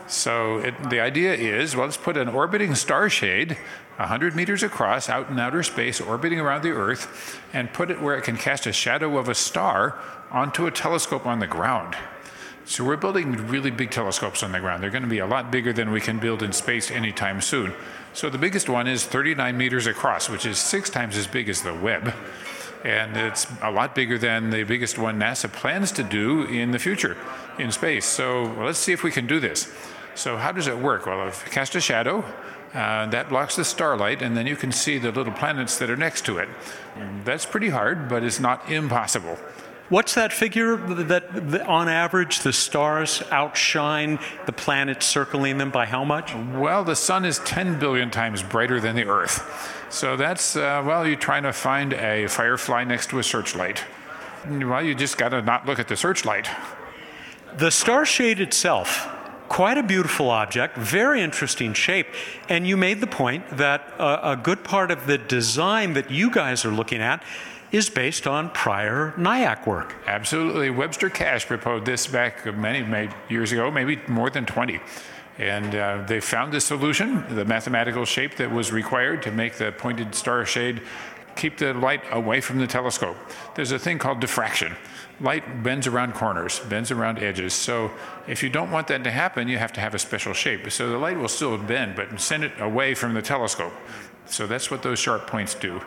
So 0.07 0.59
it, 0.59 0.91
the 0.91 1.01
idea 1.01 1.35
is, 1.35 1.77
well, 1.77 1.85
let's 1.85 1.97
put 1.97 2.17
an 2.17 2.29
orbiting 2.29 2.75
star 2.75 3.09
shade 3.09 3.57
100 4.01 4.35
meters 4.35 4.63
across 4.63 5.11
out 5.11 5.29
in 5.29 5.39
outer 5.39 5.63
space, 5.63 6.01
orbiting 6.01 6.41
around 6.41 6.63
the 6.63 6.71
Earth, 6.71 7.39
and 7.53 7.71
put 7.73 7.91
it 7.91 8.01
where 8.01 8.17
it 8.17 8.25
can 8.25 8.37
cast 8.37 8.67
a 8.67 8.73
shadow 8.73 9.19
of 9.19 9.29
a 9.29 9.35
star 9.35 9.99
onto 10.31 10.67
a 10.67 10.71
telescope 10.71 11.27
on 11.27 11.39
the 11.39 11.47
ground. 11.47 11.95
So 12.65 12.83
we're 12.85 12.97
building 12.97 13.33
really 13.49 13.71
big 13.71 13.91
telescopes 13.91 14.43
on 14.43 14.53
the 14.53 14.61
ground. 14.61 14.83
They're 14.83 14.91
going 14.91 15.03
to 15.03 15.09
be 15.09 15.19
a 15.19 15.27
lot 15.27 15.51
bigger 15.51 15.73
than 15.73 15.91
we 15.91 16.01
can 16.01 16.19
build 16.19 16.43
in 16.43 16.53
space 16.53 16.91
anytime 16.91 17.43
soon. 17.43 17.75
So 18.15 18.31
the 18.31 18.39
biggest 18.39 18.71
one 18.71 18.87
is 18.87 19.05
39 19.05 19.57
meters 19.57 19.87
across, 19.87 20.31
which 20.31 20.47
is 20.47 20.59
six 20.59 20.89
times 20.89 21.17
as 21.17 21.27
big 21.27 21.49
as 21.49 21.63
the 21.63 21.75
Webb. 21.75 22.15
And 22.85 23.17
it's 23.17 23.47
a 23.61 23.71
lot 23.71 23.95
bigger 23.95 24.17
than 24.17 24.49
the 24.49 24.63
biggest 24.65 24.99
one 24.99 25.21
NASA 25.21 25.53
plans 25.53 25.93
to 25.93 26.03
do 26.03 26.45
in 26.45 26.71
the 26.71 26.79
future 26.79 27.19
in 27.59 27.71
space. 27.71 28.07
So 28.07 28.45
let's 28.59 28.79
see 28.79 28.93
if 28.93 29.03
we 29.03 29.11
can 29.11 29.27
do 29.27 29.41
this. 29.41 29.71
So 30.15 30.37
how 30.37 30.53
does 30.53 30.67
it 30.67 30.79
work? 30.79 31.07
Well, 31.07 31.21
I've 31.21 31.45
cast 31.47 31.75
a 31.75 31.81
shadow. 31.81 32.25
Uh, 32.73 33.07
that 33.07 33.29
blocks 33.29 33.57
the 33.57 33.65
starlight, 33.65 34.23
and 34.23 34.37
then 34.37 34.47
you 34.47 34.55
can 34.55 34.71
see 34.71 34.97
the 34.97 35.11
little 35.11 35.33
planets 35.33 35.79
that 35.79 35.91
are 35.91 35.97
next 35.97 36.25
to 36.25 36.39
it. 36.39 36.49
That's 37.25 37.45
pretty 37.45 37.69
hard, 37.69 38.09
but 38.09 38.23
it's 38.23 38.39
not 38.39 38.71
impossible. 38.71 39.37
What's 39.89 40.15
that 40.15 40.33
figure 40.33 40.77
that, 40.77 41.51
that, 41.51 41.67
on 41.67 41.89
average 41.89 42.41
the 42.41 42.53
stars 42.53 43.25
outshine 43.33 44.21
the 44.47 44.53
planets 44.53 45.05
circling 45.05 45.59
them 45.59 45.71
by 45.71 45.85
how 45.85 46.05
much? 46.05 46.33
Well, 46.33 46.85
the 46.85 46.95
sun 46.95 47.25
is 47.25 47.41
10 47.41 47.81
billion 47.81 48.09
times 48.09 48.41
brighter 48.41 48.81
than 48.81 48.95
the 48.95 49.07
Earth. 49.07 49.85
So 49.91 50.17
that's, 50.17 50.55
uh, 50.55 50.85
well, 50.87 51.05
you're 51.05 51.17
trying 51.17 51.43
to 51.43 51.53
find 51.53 51.93
a 51.93 52.29
firefly 52.29 52.85
next 52.85 53.11
to 53.11 53.19
a 53.19 53.25
searchlight. 53.25 53.83
Well, 54.49 54.81
you 54.81 54.95
just 54.95 55.19
got 55.19 55.31
to 55.31 55.43
not 55.43 55.67
look 55.67 55.81
at 55.81 55.89
the 55.89 55.97
searchlight. 55.97 56.49
The 57.57 57.73
star 57.73 58.07
shade 58.07 58.41
itself 58.41 59.09
quite 59.51 59.77
a 59.77 59.83
beautiful 59.83 60.31
object, 60.31 60.77
very 60.77 61.21
interesting 61.21 61.75
shape. 61.75 62.07
And 62.49 62.67
you 62.67 62.77
made 62.77 63.01
the 63.01 63.09
point 63.09 63.45
that 63.59 63.93
a, 63.99 64.39
good 64.41 64.63
part 64.63 64.93
of 64.93 65.07
the 65.07 65.19
design 65.19 65.93
that 65.95 66.09
you 66.09 66.31
guys 66.31 66.65
are 66.65 66.71
looking 66.71 67.03
at 67.03 67.23
is 67.73 67.91
based 67.91 68.29
on 68.29 68.51
prior 68.51 69.13
NIAC 69.19 69.67
work. 69.67 69.97
Absolutely. 70.07 70.71
Webster 70.71 71.11
Cash 71.11 71.47
proposed 71.47 71.85
this 71.85 72.07
back 72.07 72.47
many, 72.57 72.83
many 72.83 73.13
years 73.29 73.51
ago, 73.51 73.71
maybe 73.73 74.01
more 74.07 74.31
than 74.31 74.47
20. 74.47 74.81
And 75.39 75.75
uh, 75.75 76.05
they 76.07 76.21
found 76.21 76.53
the 76.53 76.61
solution, 76.61 77.25
the 77.35 77.45
mathematical 77.45 78.05
shape 78.05 78.37
that 78.37 78.53
was 78.53 78.71
required 78.71 79.21
to 79.23 79.33
make 79.33 79.55
the 79.55 79.73
pointed 79.73 80.15
star 80.15 80.45
shade 80.47 80.81
keep 81.35 81.57
the 81.59 81.75
light 81.75 82.03
away 82.13 82.41
from 82.41 82.59
the 82.59 82.67
telescope. 82.67 83.17
There's 83.55 83.73
a 83.73 83.79
thing 83.79 83.99
called 83.99 84.21
diffraction. 84.21 84.77
Light 85.21 85.63
bends 85.63 85.87
around 85.87 86.15
corners, 86.15 86.61
bends 86.61 86.91
around 86.91 87.19
edges. 87.19 87.53
So 87.53 87.91
if 88.27 88.43
you 88.43 88.49
don't 88.49 88.71
want 88.71 88.89
that 88.89 89.05
to 89.05 89.11
happen, 89.11 89.49
you 89.49 89.59
have 89.59 89.73
to 89.75 89.81
have 89.81 89.95
a 89.95 89.99
special 89.99 90.33
shape. 90.33 90.71
So 90.71 90.89
the 90.89 90.99
light 90.99 91.19
will 91.19 91.29
still 91.29 91.57
bend, 91.59 91.95
but 91.95 92.19
send 92.21 92.45
it 92.45 92.53
away 92.59 92.95
from 92.95 93.13
the 93.13 93.23
telescope. 93.23 93.75
So 94.27 94.47
that's 94.47 94.71
what 94.71 94.83
those 94.83 94.99
sharp 94.99 95.27
points 95.27 95.55
do. 95.55 95.83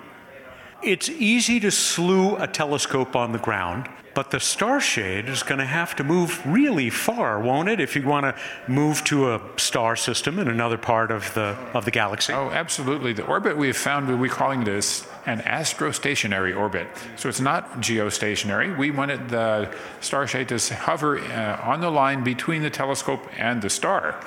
It's 0.83 1.09
easy 1.09 1.59
to 1.61 1.71
slew 1.71 2.35
a 2.35 2.45
telescope 2.45 3.15
on 3.15 3.31
the 3.31 3.39
ground, 3.39 3.89
but 4.13 4.31
the 4.31 4.39
star 4.39 4.81
shade 4.81 5.29
is 5.29 5.41
going 5.41 5.59
to 5.59 5.65
have 5.65 5.95
to 5.95 6.03
move 6.03 6.41
really 6.45 6.89
far, 6.89 7.39
won't 7.39 7.69
it, 7.69 7.79
if 7.79 7.95
you 7.95 8.03
want 8.03 8.25
to 8.25 8.35
move 8.67 9.03
to 9.05 9.33
a 9.33 9.41
star 9.55 9.95
system 9.95 10.39
in 10.39 10.49
another 10.49 10.77
part 10.77 11.09
of 11.09 11.33
the 11.33 11.57
of 11.73 11.85
the 11.85 11.91
galaxy? 11.91 12.33
Oh, 12.33 12.49
absolutely. 12.51 13.13
The 13.13 13.25
orbit 13.25 13.57
we've 13.57 13.77
found, 13.77 14.19
we're 14.19 14.29
calling 14.29 14.65
this 14.65 15.07
an 15.25 15.39
astrostationary 15.39 16.55
orbit. 16.55 16.87
So 17.15 17.29
it's 17.29 17.39
not 17.39 17.81
geostationary. 17.81 18.77
We 18.77 18.91
wanted 18.91 19.29
the 19.29 19.73
star 20.01 20.27
shade 20.27 20.49
to 20.49 20.75
hover 20.75 21.19
uh, 21.19 21.61
on 21.63 21.81
the 21.81 21.89
line 21.89 22.23
between 22.23 22.61
the 22.61 22.69
telescope 22.69 23.27
and 23.37 23.61
the 23.61 23.69
star. 23.69 24.21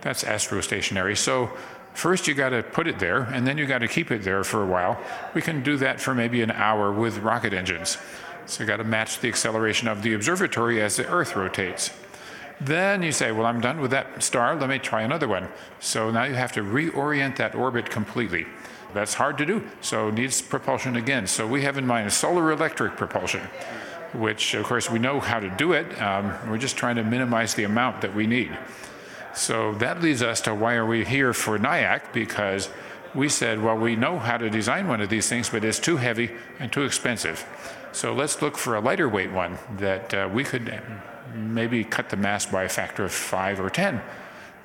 That's 0.00 0.24
astrostationary. 0.24 1.16
So 1.16 1.50
First, 1.94 2.28
you 2.28 2.34
got 2.34 2.50
to 2.50 2.62
put 2.62 2.86
it 2.86 2.98
there, 2.98 3.22
and 3.22 3.46
then 3.46 3.58
you 3.58 3.66
got 3.66 3.78
to 3.78 3.88
keep 3.88 4.10
it 4.10 4.22
there 4.22 4.44
for 4.44 4.62
a 4.62 4.66
while. 4.66 4.98
We 5.34 5.42
can 5.42 5.62
do 5.62 5.76
that 5.78 6.00
for 6.00 6.14
maybe 6.14 6.40
an 6.40 6.50
hour 6.50 6.92
with 6.92 7.18
rocket 7.18 7.52
engines. 7.52 7.98
So 8.46 8.62
you 8.62 8.66
got 8.66 8.78
to 8.78 8.84
match 8.84 9.20
the 9.20 9.28
acceleration 9.28 9.88
of 9.88 10.02
the 10.02 10.14
observatory 10.14 10.80
as 10.80 10.96
the 10.96 11.06
Earth 11.08 11.36
rotates. 11.36 11.90
Then 12.60 13.02
you 13.02 13.12
say, 13.12 13.32
well, 13.32 13.46
I'm 13.46 13.60
done 13.60 13.80
with 13.80 13.90
that 13.92 14.22
star, 14.22 14.54
let 14.54 14.68
me 14.68 14.78
try 14.78 15.02
another 15.02 15.28
one. 15.28 15.48
So 15.78 16.10
now 16.10 16.24
you 16.24 16.34
have 16.34 16.52
to 16.52 16.62
reorient 16.62 17.36
that 17.36 17.54
orbit 17.54 17.90
completely. 17.90 18.46
That's 18.94 19.14
hard 19.14 19.38
to 19.38 19.46
do, 19.46 19.62
so 19.80 20.10
needs 20.10 20.42
propulsion 20.42 20.96
again. 20.96 21.26
So 21.26 21.46
we 21.46 21.62
have 21.62 21.78
in 21.78 21.86
mind 21.86 22.08
a 22.08 22.10
solar 22.10 22.52
electric 22.52 22.96
propulsion, 22.96 23.42
which 24.12 24.54
of 24.54 24.64
course 24.64 24.90
we 24.90 24.98
know 24.98 25.20
how 25.20 25.40
to 25.40 25.50
do 25.50 25.72
it. 25.72 26.00
Um, 26.00 26.32
we're 26.48 26.58
just 26.58 26.76
trying 26.76 26.96
to 26.96 27.04
minimize 27.04 27.54
the 27.54 27.64
amount 27.64 28.00
that 28.02 28.14
we 28.14 28.26
need. 28.26 28.56
So 29.34 29.74
that 29.74 30.02
leads 30.02 30.22
us 30.22 30.40
to 30.42 30.54
why 30.54 30.74
are 30.74 30.86
we 30.86 31.04
here 31.04 31.32
for 31.32 31.58
NIAC? 31.58 32.12
Because 32.12 32.68
we 33.14 33.28
said, 33.28 33.62
well, 33.62 33.76
we 33.76 33.96
know 33.96 34.18
how 34.18 34.36
to 34.36 34.50
design 34.50 34.88
one 34.88 35.00
of 35.00 35.08
these 35.08 35.28
things, 35.28 35.48
but 35.50 35.64
it's 35.64 35.78
too 35.78 35.96
heavy 35.96 36.30
and 36.58 36.72
too 36.72 36.82
expensive. 36.82 37.44
So 37.92 38.12
let's 38.12 38.40
look 38.40 38.56
for 38.56 38.76
a 38.76 38.80
lighter 38.80 39.08
weight 39.08 39.32
one 39.32 39.58
that 39.78 40.14
uh, 40.14 40.28
we 40.32 40.44
could 40.44 40.80
maybe 41.34 41.84
cut 41.84 42.08
the 42.08 42.16
mass 42.16 42.46
by 42.46 42.64
a 42.64 42.68
factor 42.68 43.04
of 43.04 43.12
five 43.12 43.60
or 43.60 43.70
10. 43.70 44.00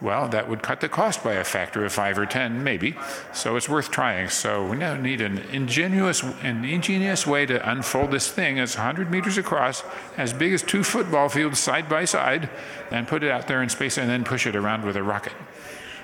Well, 0.02 0.28
that 0.30 0.50
would 0.50 0.62
cut 0.62 0.82
the 0.82 0.90
cost 0.90 1.24
by 1.24 1.34
a 1.34 1.44
factor 1.44 1.86
of 1.86 1.94
five 1.94 2.18
or 2.18 2.26
10, 2.26 2.64
maybe. 2.64 2.96
So 3.34 3.56
it's 3.56 3.70
worth 3.70 3.92
trying. 3.92 4.30
So 4.30 4.66
we 4.66 4.76
now 4.78 4.96
need 4.96 5.22
an 5.22 5.38
ingenious, 5.52 6.22
an 6.22 6.66
ingenious 6.66 7.26
way 7.26 7.46
to 7.46 7.70
unfold 7.70 8.12
this 8.12 8.30
thing 8.30 8.60
as 8.60 8.76
100 8.76 9.10
meters 9.10 9.38
across, 9.38 9.84
as 10.18 10.34
big 10.34 10.54
as 10.54 10.62
two 10.62 10.84
football 10.84 11.30
fields 11.30 11.60
side 11.60 11.88
by 11.88 12.04
side, 12.06 12.50
and 12.92 13.08
put 13.08 13.24
it 13.24 13.32
out 13.32 13.48
there 13.48 13.64
in 13.64 13.70
space 13.70 13.98
and 13.98 14.10
then 14.10 14.26
push 14.26 14.46
it 14.46 14.56
around 14.56 14.84
with 14.84 14.98
a 14.98 15.04
rocket. 15.04 15.34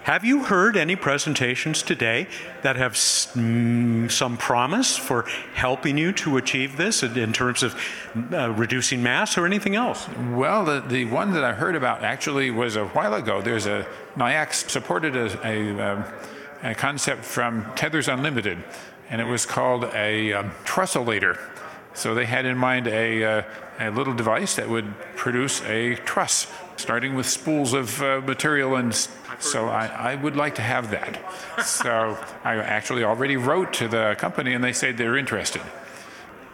Have 0.04 0.26
you 0.26 0.44
heard 0.46 0.78
any 0.78 0.96
presentations 0.96 1.84
today 1.84 2.28
that 2.64 2.76
have 2.76 2.94
mm, 2.94 4.12
some 4.12 4.36
promise 4.36 4.98
for 4.98 5.28
helping 5.54 5.96
you 5.96 6.12
to 6.14 6.38
achieve 6.38 6.76
this 6.76 7.04
in 7.04 7.34
terms 7.34 7.62
of 7.62 7.80
uh, 8.34 8.52
reducing 8.54 9.04
mass 9.04 9.38
or 9.38 9.46
anything 9.46 9.76
else? 9.76 10.10
Well, 10.32 10.66
the, 10.66 10.82
the 10.82 11.06
one 11.06 11.34
that 11.34 11.44
I 11.44 11.54
heard 11.54 11.76
about 11.76 12.04
actually 12.04 12.50
was 12.50 12.78
a 12.78 12.86
while 12.86 13.14
ago. 13.14 13.44
There's 13.44 13.68
a 13.68 13.86
NIAX 14.16 14.72
supported 14.72 15.16
a, 15.16 15.48
a, 15.48 15.80
um, 15.80 16.04
a 16.64 16.74
concept 16.74 17.24
from 17.24 17.72
Tethers 17.76 18.08
Unlimited, 18.08 18.58
and 19.12 19.22
it 19.22 19.26
was 19.26 19.46
called 19.46 19.84
a 19.94 20.34
um, 20.34 20.52
trusselator. 20.66 21.38
So 21.94 22.16
they 22.16 22.26
had 22.26 22.46
in 22.46 22.58
mind 22.58 22.88
a, 22.88 23.24
uh, 23.24 23.44
a 23.80 23.92
little 23.92 24.16
device 24.16 24.56
that 24.56 24.68
would 24.68 24.98
produce 25.16 25.62
a 25.66 25.96
truss, 25.96 26.52
starting 26.76 27.14
with 27.14 27.28
spools 27.28 27.74
of 27.74 28.02
uh, 28.02 28.22
material 28.26 28.76
and 28.76 28.96
so 29.42 29.68
I, 29.68 29.88
I 29.88 30.16
would 30.16 30.36
like 30.36 30.56
to 30.56 30.62
have 30.62 30.92
that. 30.92 31.20
so 31.66 32.18
I 32.44 32.56
actually 32.58 33.04
already 33.04 33.38
wrote 33.38 33.74
to 33.74 33.88
the 33.88 34.16
company 34.18 34.54
and 34.54 34.64
they 34.64 34.74
said 34.74 34.98
they're 34.98 35.18
interested. 35.18 35.62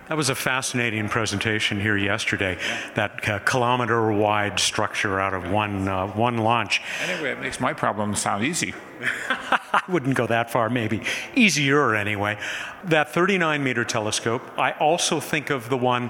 That 0.08 0.16
was 0.16 0.30
a 0.30 0.36
fascinating 0.36 1.10
presentation 1.10 1.82
here 1.82 1.98
yesterday. 1.98 2.58
That 2.96 3.28
uh, 3.28 3.40
kilometer-wide 3.40 4.58
structure 4.58 5.20
out 5.20 5.34
of 5.34 5.52
one 5.52 5.86
uh, 5.90 6.08
one 6.08 6.38
launch. 6.38 6.82
Anyway, 7.04 7.32
it 7.32 7.42
makes 7.42 7.60
my 7.60 7.74
problem 7.74 8.16
sound 8.16 8.46
easy. 8.46 8.74
I 9.30 9.84
wouldn't 9.90 10.16
go 10.16 10.26
that 10.28 10.50
far, 10.50 10.70
maybe 10.70 11.02
easier 11.36 11.94
anyway. 11.94 12.40
That 12.86 13.12
39-meter 13.12 13.84
telescope. 13.84 14.42
I 14.58 14.72
also 14.72 15.20
think 15.20 15.50
of 15.50 15.68
the 15.68 15.78
one 15.78 16.10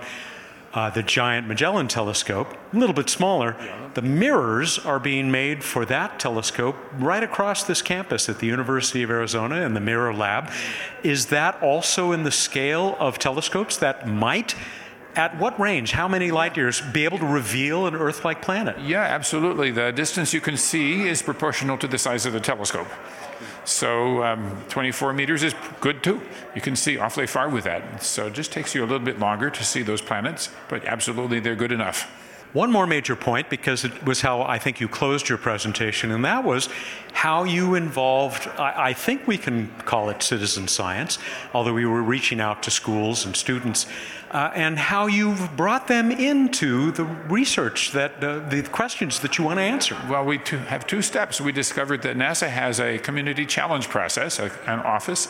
uh, 0.74 0.90
the 0.90 1.04
giant 1.04 1.48
Magellan 1.48 1.88
telescope, 1.88 2.56
a 2.74 2.78
little 2.78 2.94
bit 2.94 3.10
smaller. 3.10 3.56
The 3.94 4.02
mirrors 4.02 4.78
are 4.80 5.00
being 5.00 5.32
made 5.32 5.64
for 5.64 5.86
that 5.86 6.20
telescope 6.20 6.76
right 7.00 7.24
across 7.24 7.64
this 7.64 7.82
campus 7.82 8.30
at 8.30 8.40
the 8.40 8.48
University 8.48 9.04
of 9.04 9.10
Arizona 9.10 9.62
in 9.62 9.74
the 9.74 9.80
Mirror 9.80 10.14
Lab. 10.14 10.52
Is 11.04 11.28
that 11.28 11.62
also 11.64 12.12
in 12.12 12.24
the 12.24 12.32
scale 12.32 12.96
of 13.00 13.18
telescopes 13.18 13.78
that 13.78 14.08
might? 14.08 14.56
At 15.16 15.40
what 15.40 15.60
range, 15.60 15.94
how 15.94 16.08
many 16.08 16.30
light 16.30 16.56
years, 16.56 16.80
be 16.80 17.04
able 17.04 17.18
to 17.18 17.26
reveal 17.26 17.88
an 17.88 17.96
Earth 17.96 18.24
like 18.24 18.40
planet? 18.44 18.80
Yeah, 18.80 19.02
absolutely. 19.02 19.72
The 19.72 19.92
distance 19.92 20.32
you 20.32 20.42
can 20.42 20.58
see 20.58 21.08
is 21.08 21.24
proportional 21.24 21.76
to 21.80 21.88
the 21.88 21.98
size 21.98 22.28
of 22.28 22.34
the 22.34 22.40
telescope. 22.40 22.88
So 23.68 24.24
um, 24.24 24.64
24 24.70 25.12
meters 25.12 25.44
is 25.44 25.54
good 25.82 26.02
too. 26.02 26.22
You 26.56 26.62
can 26.62 26.78
see 26.78 26.98
awfully 26.98 27.28
far 27.28 27.50
with 27.50 27.66
that. 27.66 28.02
So 28.02 28.28
it 28.28 28.34
just 28.34 28.54
takes 28.54 28.74
you 28.74 28.82
a 28.82 28.88
little 28.88 29.06
bit 29.06 29.20
longer 29.20 29.50
to 29.50 29.64
see 29.66 29.82
those 29.82 30.02
planets, 30.02 30.50
but 30.70 30.86
absolutely 30.86 31.42
they're 31.42 31.54
good 31.54 31.74
enough. 31.74 32.10
One 32.58 32.72
more 32.72 32.88
major 32.88 33.16
point, 33.16 33.52
because 33.52 33.84
it 33.84 34.04
was 34.04 34.22
how 34.22 34.42
I 34.42 34.58
think 34.58 34.80
you 34.80 34.88
closed 34.88 35.30
your 35.30 35.38
presentation, 35.38 36.10
and 36.10 36.26
that 36.26 36.44
was 36.44 36.70
how 37.14 37.44
you 37.44 37.76
involved, 37.76 38.48
I, 38.58 38.90
I, 38.90 38.94
think 38.94 39.28
we 39.28 39.38
can 39.38 39.68
call 39.86 40.10
it 40.10 40.24
citizen 40.24 40.68
science, 40.68 41.20
although 41.54 41.76
we 41.76 41.86
were 41.86 42.02
reaching 42.02 42.42
out 42.42 42.64
to 42.64 42.72
schools 42.72 43.28
and 43.28 43.36
students, 43.36 43.86
uh, 44.32 44.50
and 44.56 44.80
how 44.80 45.06
you've 45.06 45.56
brought 45.56 45.88
them 45.88 46.10
into 46.10 46.90
the 46.94 47.06
research, 47.30 47.92
that 47.92 48.24
uh, 48.24 48.40
the 48.50 48.64
questions 48.64 49.20
that 49.20 49.38
you 49.38 49.44
want 49.44 49.58
to 49.60 49.64
answer. 49.64 49.96
Well, 50.10 50.26
we 50.26 50.40
have 50.68 50.88
two 50.88 51.04
steps. 51.04 51.40
We 51.40 51.52
discovered 51.52 52.02
that 52.02 52.18
NASA 52.18 52.50
has 52.50 52.80
a 52.80 52.98
community 52.98 53.46
challenge 53.46 53.88
process, 53.88 54.40
an 54.40 54.80
office 54.80 55.28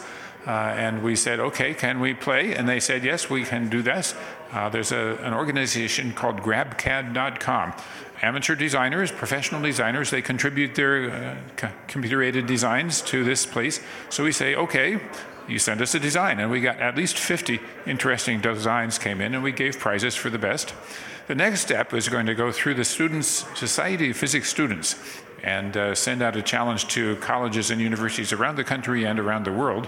and 0.48 1.04
we 1.04 1.16
said, 1.16 1.40
okay, 1.40 1.74
can 1.74 2.00
we 2.00 2.14
play? 2.14 2.56
And 2.56 2.70
they 2.70 2.80
said, 2.80 3.04
yes, 3.04 3.30
we 3.30 3.44
can 3.44 3.68
do 3.70 3.82
this. 3.82 4.16
Uh, 4.52 4.70
there's 4.70 4.94
a, 4.94 5.18
an 5.22 5.34
organization 5.34 6.14
called 6.14 6.38
grabcad.com. 6.38 7.74
Amateur 8.22 8.56
designers, 8.56 9.12
professional 9.12 9.62
designers, 9.62 10.10
they 10.10 10.22
contribute 10.22 10.74
their 10.74 11.38
uh, 11.62 11.70
computer 11.88 12.24
aided 12.24 12.48
designs 12.48 13.02
to 13.02 13.24
this 13.24 13.46
place. 13.46 13.82
So 14.10 14.24
we 14.24 14.32
say, 14.32 14.56
okay, 14.56 15.02
you 15.48 15.60
send 15.60 15.82
us 15.82 15.94
a 15.96 16.00
design. 16.00 16.40
And 16.40 16.50
we 16.50 16.62
got 16.62 16.80
at 16.80 16.96
least 16.96 17.20
50 17.20 17.60
interesting 17.86 18.40
designs 18.40 18.98
came 18.98 19.22
in, 19.22 19.36
and 19.36 19.44
we 19.44 19.52
gave 19.52 19.78
prizes 19.78 20.16
for 20.16 20.30
the 20.30 20.40
best. 20.40 20.74
The 21.28 21.36
next 21.36 21.60
step 21.60 21.94
is 21.94 22.08
going 22.08 22.26
to 22.28 22.36
go 22.36 22.52
through 22.52 22.76
the 22.76 22.86
Students 22.86 23.46
Society 23.60 24.12
of 24.12 24.18
Physics 24.18 24.50
students 24.50 24.96
and 25.44 25.78
uh, 25.78 25.94
send 25.94 26.22
out 26.22 26.36
a 26.36 26.42
challenge 26.42 26.88
to 26.88 27.16
colleges 27.18 27.70
and 27.70 27.80
universities 27.80 28.34
around 28.34 28.56
the 28.56 28.64
country 28.64 29.06
and 29.06 29.20
around 29.20 29.46
the 29.46 29.52
world 29.52 29.88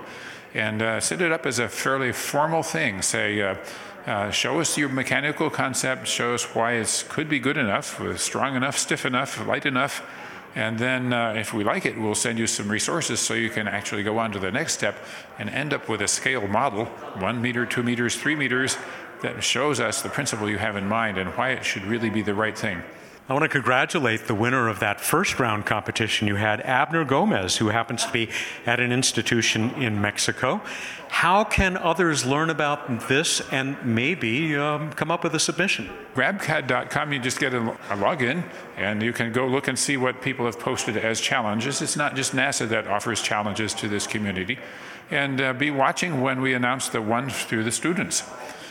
and 0.53 0.81
uh, 0.81 0.99
set 0.99 1.21
it 1.21 1.31
up 1.31 1.45
as 1.45 1.59
a 1.59 1.67
fairly 1.69 2.11
formal 2.11 2.63
thing. 2.63 3.01
Say, 3.01 3.41
uh, 3.41 3.55
uh, 4.05 4.31
show 4.31 4.59
us 4.59 4.77
your 4.77 4.89
mechanical 4.89 5.49
concept, 5.49 6.07
show 6.07 6.33
us 6.33 6.55
why 6.55 6.73
it 6.73 7.05
could 7.09 7.29
be 7.29 7.39
good 7.39 7.57
enough, 7.57 8.01
strong 8.19 8.55
enough, 8.55 8.77
stiff 8.77 9.05
enough, 9.05 9.45
light 9.45 9.65
enough, 9.65 10.01
and 10.55 10.79
then 10.79 11.13
uh, 11.13 11.33
if 11.33 11.53
we 11.53 11.63
like 11.63 11.85
it, 11.85 11.97
we'll 11.97 12.15
send 12.15 12.39
you 12.39 12.47
some 12.47 12.69
resources 12.69 13.19
so 13.19 13.33
you 13.33 13.49
can 13.49 13.67
actually 13.67 14.03
go 14.03 14.17
on 14.17 14.31
to 14.31 14.39
the 14.39 14.51
next 14.51 14.73
step 14.73 14.95
and 15.37 15.49
end 15.49 15.73
up 15.73 15.87
with 15.87 16.01
a 16.01 16.07
scale 16.07 16.47
model, 16.47 16.85
one 17.17 17.41
meter, 17.41 17.65
two 17.65 17.83
meters, 17.83 18.15
three 18.15 18.35
meters, 18.35 18.77
that 19.21 19.43
shows 19.43 19.79
us 19.79 20.01
the 20.01 20.09
principle 20.09 20.49
you 20.49 20.57
have 20.57 20.75
in 20.75 20.87
mind 20.87 21.17
and 21.17 21.29
why 21.31 21.49
it 21.51 21.63
should 21.63 21.83
really 21.83 22.09
be 22.09 22.21
the 22.21 22.33
right 22.33 22.57
thing. 22.57 22.81
I 23.29 23.33
want 23.33 23.43
to 23.43 23.49
congratulate 23.49 24.25
the 24.25 24.33
winner 24.33 24.67
of 24.67 24.79
that 24.79 24.99
first 24.99 25.39
round 25.39 25.67
competition 25.67 26.27
you 26.27 26.37
had, 26.37 26.61
Abner 26.61 27.05
Gomez, 27.05 27.57
who 27.57 27.67
happens 27.67 28.03
to 28.05 28.11
be 28.11 28.27
at 28.65 28.79
an 28.79 28.91
institution 28.91 29.69
in 29.75 30.01
Mexico. 30.01 30.61
How 31.09 31.43
can 31.43 31.77
others 31.77 32.25
learn 32.25 32.49
about 32.49 33.07
this 33.07 33.39
and 33.51 33.77
maybe 33.85 34.57
um, 34.57 34.91
come 34.93 35.11
up 35.11 35.23
with 35.23 35.35
a 35.35 35.39
submission? 35.39 35.91
Grabcad.com, 36.15 37.13
you 37.13 37.19
just 37.19 37.39
get 37.39 37.53
a, 37.53 37.69
a 37.69 37.97
login 37.97 38.43
and 38.77 39.03
you 39.03 39.13
can 39.13 39.31
go 39.31 39.45
look 39.45 39.67
and 39.67 39.77
see 39.77 39.95
what 39.95 40.23
people 40.23 40.47
have 40.47 40.59
posted 40.59 40.97
as 40.97 41.21
challenges. 41.21 41.83
It's 41.83 41.95
not 41.95 42.15
just 42.15 42.35
NASA 42.35 42.67
that 42.69 42.87
offers 42.87 43.21
challenges 43.21 43.75
to 43.75 43.87
this 43.87 44.07
community. 44.07 44.57
And 45.11 45.39
uh, 45.39 45.53
be 45.53 45.69
watching 45.69 46.21
when 46.21 46.41
we 46.41 46.55
announce 46.55 46.89
the 46.89 47.01
ones 47.01 47.43
through 47.43 47.63
the 47.63 47.71
students. 47.71 48.23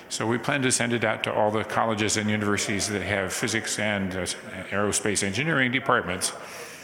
So 0.09 0.27
we 0.27 0.39
plan 0.39 0.63
to 0.63 0.73
send 0.73 0.93
it 0.93 1.05
out 1.05 1.23
to 1.25 1.33
all 1.33 1.51
the 1.51 1.65
colleges 1.65 2.17
and 2.17 2.31
universities 2.31 2.89
that 2.89 3.03
have 3.03 3.33
physics 3.33 3.79
and 3.79 4.15
uh, 4.15 4.27
aerospace 4.71 5.23
engineering 5.23 5.71
departments. 5.71 6.33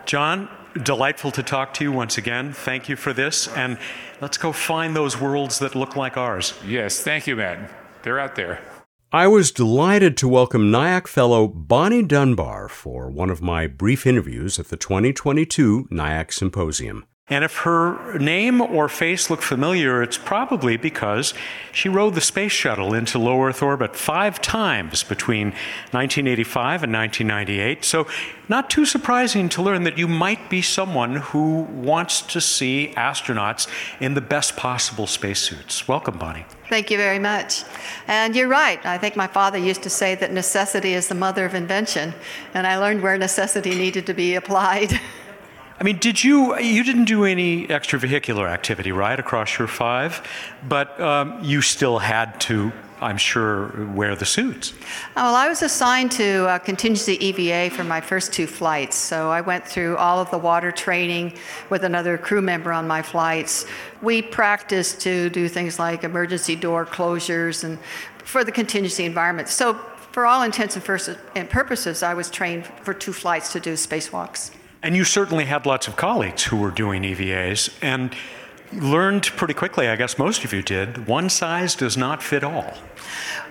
John, 0.05 0.49
delightful 0.83 1.31
to 1.33 1.43
talk 1.43 1.73
to 1.75 1.85
you 1.85 1.93
once 1.93 2.19
again. 2.19 2.53
Thank 2.53 2.89
you 2.89 2.97
for 2.97 3.13
this. 3.13 3.49
And 3.49 3.79
let's 4.21 4.37
go 4.37 4.53
find 4.53 4.95
those 4.95 5.19
worlds 5.19 5.59
that 5.61 5.75
look 5.75 5.97
like 5.97 6.17
ours. 6.17 6.55
Yes, 6.67 7.01
thank 7.01 7.27
you, 7.27 7.37
Matt. 7.37 7.71
They're 8.03 8.19
out 8.19 8.37
there. 8.37 8.61
I 9.11 9.29
was 9.29 9.53
delighted 9.53 10.17
to 10.19 10.29
welcome 10.29 10.73
NIAC 10.73 11.07
fellow 11.07 11.47
Bonnie 11.47 12.03
Dunbar 12.03 12.69
for 12.69 13.09
one 13.09 13.31
of 13.31 13.41
my 13.41 13.69
brief 13.69 14.07
interviews 14.07 14.59
at 14.59 14.69
the 14.69 14.77
2022 14.77 15.89
NIAC 15.91 16.33
Symposium. 16.33 17.07
And 17.29 17.43
if 17.43 17.61
her 17.61 18.19
name 18.19 18.61
or 18.61 18.87
face 18.87 19.31
look 19.31 19.41
familiar, 19.41 20.03
it's 20.03 20.19
probably 20.19 20.77
because 20.77 21.33
she 21.73 21.89
rode 21.89 22.15
the 22.15 22.21
space 22.21 22.53
shuttle 22.53 22.93
into 22.93 23.19
low 23.19 23.43
Earth 23.43 23.63
orbit 23.63 23.97
five 23.97 24.43
times 24.43 25.03
between 25.03 25.47
1985 25.93 26.83
and 26.83 26.93
1998. 26.93 27.83
So, 27.83 28.07
not 28.47 28.69
too 28.69 28.85
surprising 28.85 29.49
to 29.49 29.63
learn 29.63 29.85
that 29.85 29.97
you 29.97 30.07
might 30.07 30.51
be 30.51 30.61
someone 30.61 31.17
who 31.17 31.63
wants 31.63 32.21
to 32.21 32.43
see 32.43 32.93
astronauts 32.95 33.69
in 34.01 34.13
the 34.13 34.21
best 34.21 34.55
possible 34.55 35.07
spacesuits. 35.07 35.89
Welcome, 35.89 36.19
Bonnie. 36.19 36.45
Thank 36.69 36.91
you 36.91 36.99
very 36.99 37.19
much. 37.19 37.65
And 38.07 38.37
you're 38.37 38.49
right. 38.49 38.85
I 38.85 38.99
think 38.99 39.17
my 39.17 39.29
father 39.29 39.57
used 39.57 39.83
to 39.85 39.91
say 39.91 40.15
that 40.17 40.31
necessity 40.31 40.93
is 40.93 41.09
the 41.09 41.15
mother 41.15 41.47
of 41.47 41.55
invention, 41.55 42.13
and 42.53 42.67
I 42.67 42.77
learned 42.77 43.03
where 43.03 43.17
necessity 43.17 43.75
needed 43.75 44.05
to 44.09 44.13
be 44.13 44.35
applied. 44.35 45.01
I 45.81 45.83
mean, 45.83 45.99
did 45.99 46.23
you, 46.23 46.57
you 46.59 46.85
didn't 46.85 47.07
do 47.07 47.25
any 47.25 47.67
extravehicular 47.67 48.49
activity, 48.49 48.93
right, 48.93 49.19
across 49.19 49.59
your 49.59 49.67
five, 49.67 50.27
but 50.69 50.99
um, 51.01 51.43
you 51.43 51.63
still 51.63 51.99
had 51.99 52.41
to, 52.43 52.73
I'm 53.01 53.17
sure, 53.17 53.87
wear 53.93 54.15
the 54.15 54.25
suits. 54.25 54.73
Well, 55.17 55.35
I 55.35 55.49
was 55.49 55.63
assigned 55.63 56.13
to 56.13 56.47
uh, 56.49 56.59
contingency 56.61 57.15
EVA 57.15 57.75
for 57.75 57.83
my 57.83 58.01
first 58.01 58.33
two 58.33 58.47
flights. 58.47 58.97
So 58.97 59.31
I 59.31 59.41
went 59.41 59.67
through 59.67 59.97
all 59.97 60.21
of 60.21 60.31
the 60.31 60.39
water 60.39 60.71
training 60.71 61.37
with 61.71 61.83
another 61.83 62.19
crew 62.19 62.41
member 62.41 62.73
on 62.73 62.87
my 62.87 63.03
flights. 63.03 63.67
We 64.01 64.23
practiced 64.23 65.01
to 65.01 65.29
do 65.29 65.49
things 65.49 65.81
like 65.81 66.05
emergency 66.05 66.55
door 66.55 66.87
closures 66.87 67.65
and 67.65 67.81
for 68.19 68.45
the 68.45 68.53
contingency 68.53 69.05
environment. 69.05 69.49
So 69.49 69.75
for 70.13 70.25
all 70.25 70.43
intents 70.45 70.77
and 70.77 71.51
purposes, 71.51 72.03
I 72.05 72.15
was 72.15 72.31
trained 72.31 72.65
for 72.65 72.95
two 72.95 73.13
flights 73.13 73.53
to 73.53 73.61
do 73.61 73.73
spacewalks. 73.73 74.53
And 74.85 74.95
you 74.95 75.05
certainly 75.05 75.47
had 75.47 75.65
lots 75.65 75.89
of 75.89 75.97
colleagues 75.97 76.45
who 76.45 76.59
were 76.59 76.71
doing 76.71 77.05
EVAs 77.05 77.73
and 77.81 78.15
learned 78.71 79.23
pretty 79.35 79.55
quickly, 79.55 79.89
I 79.89 79.97
guess 79.97 80.19
most 80.19 80.45
of 80.45 80.53
you 80.53 80.61
did, 80.61 81.07
one 81.07 81.31
size 81.31 81.75
does 81.75 81.97
not 81.97 82.23
fit 82.23 82.45
all. 82.45 82.75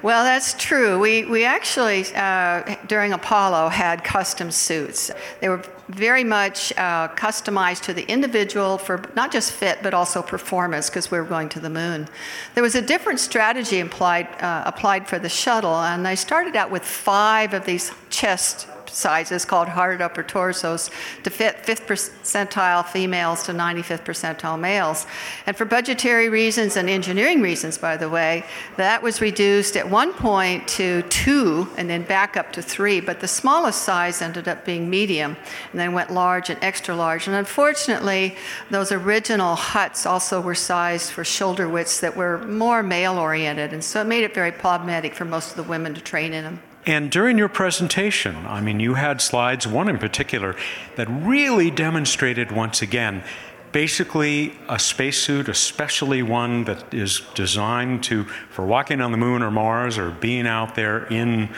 Well, 0.04 0.24
that's 0.24 0.54
true. 0.54 1.00
We, 1.00 1.26
we 1.26 1.44
actually, 1.44 2.06
uh, 2.14 2.76
during 2.86 3.14
Apollo, 3.14 3.70
had 3.70 4.04
custom 4.04 4.52
suits. 4.52 5.10
They 5.40 5.50
were 5.50 5.64
very 5.90 6.24
much 6.24 6.72
uh, 6.74 7.08
customized 7.16 7.82
to 7.86 7.96
the 7.96 8.04
individual 8.04 8.78
for 8.78 9.04
not 9.16 9.32
just 9.32 9.54
fit, 9.54 9.80
but 9.82 9.96
also 9.96 10.22
performance, 10.22 10.88
because 10.88 11.10
we 11.10 11.18
were 11.18 11.26
going 11.26 11.50
to 11.50 11.60
the 11.60 11.70
moon. 11.70 12.08
There 12.54 12.64
was 12.64 12.76
a 12.76 12.82
different 12.82 13.20
strategy 13.20 13.80
applied, 13.80 14.28
uh, 14.40 14.64
applied 14.68 15.08
for 15.08 15.18
the 15.18 15.30
shuttle, 15.30 15.78
and 15.78 16.08
I 16.08 16.14
started 16.14 16.56
out 16.56 16.70
with 16.70 16.84
five 16.84 17.56
of 17.56 17.66
these 17.66 17.92
chest 18.12 18.68
sizes 18.90 19.46
called 19.46 19.68
hard 19.68 20.02
upper 20.02 20.24
torsos 20.24 20.90
to 21.24 21.30
fit 21.30 21.58
5th 21.58 21.86
percentile 21.86 22.86
females 22.86 23.44
to 23.44 23.54
95th 23.54 24.04
percentile 24.04 24.60
males. 24.60 25.06
And 25.46 25.56
for 25.56 25.66
budgetary 25.66 26.30
reasons 26.30 26.76
and 26.76 26.90
engineering 26.90 27.42
reasons, 27.42 27.78
by 27.78 27.98
the 27.98 28.10
way, 28.10 28.44
that 28.78 29.02
was 29.02 29.22
reduced 29.22 29.78
at 29.78 29.90
one 29.90 30.14
point 30.14 30.68
to 30.70 31.02
two 31.04 31.70
and 31.78 31.90
then 31.90 32.04
back 32.04 32.38
up 32.38 32.52
to 32.54 32.62
three. 32.62 33.00
But 33.00 33.20
the 33.20 33.28
smallest 33.28 33.84
size 33.84 34.22
ended 34.22 34.48
up 34.48 34.66
being 34.66 34.90
medium 34.90 35.38
and 35.72 35.80
then 35.80 35.94
went 35.94 36.12
large 36.12 36.50
and 36.50 36.64
extra 36.64 36.96
large. 36.96 37.28
And 37.28 37.36
unfortunately, 37.36 38.36
those 38.70 38.92
original 38.92 39.56
HUTs 39.56 40.06
also 40.06 40.42
were 40.42 40.56
sized 40.56 41.12
for 41.12 41.24
shoulder 41.24 41.68
widths 41.70 42.00
that 42.00 42.16
were 42.16 42.40
more 42.40 42.84
male 42.84 43.18
oriented. 43.18 43.74
And 43.74 43.84
so 43.84 44.02
it 44.02 44.06
made 44.06 44.24
it 44.24 44.34
very 44.34 44.52
problematic 44.52 45.14
for 45.14 45.26
most 45.26 45.52
of 45.52 45.58
the 45.58 45.64
women 45.64 45.94
to 45.94 46.02
train 46.02 46.34
in 46.34 46.44
them. 46.44 46.73
And 46.86 47.10
during 47.10 47.38
your 47.38 47.50
presentation, 47.50 48.46
I 48.46 48.60
mean, 48.60 48.80
you 48.80 48.96
had 48.96 49.22
slides, 49.22 49.66
one 49.66 49.88
in 49.88 49.98
particular, 49.98 50.56
that 50.96 51.08
really 51.10 51.72
demonstrated 51.72 52.52
once 52.52 52.82
again 52.82 53.24
basically 53.72 54.54
a 54.70 54.78
spacesuit, 54.78 55.50
especially 55.50 56.22
one 56.22 56.64
that 56.66 56.94
is 56.94 57.22
designed 57.34 58.04
to 58.04 58.24
for 58.52 58.66
walking 58.66 59.02
on 59.02 59.12
the 59.12 59.18
moon 59.18 59.42
or 59.42 59.52
Mars 59.52 59.98
or 59.98 60.12
being 60.12 60.48
out 60.48 60.76
there 60.76 61.06
in 61.08 61.50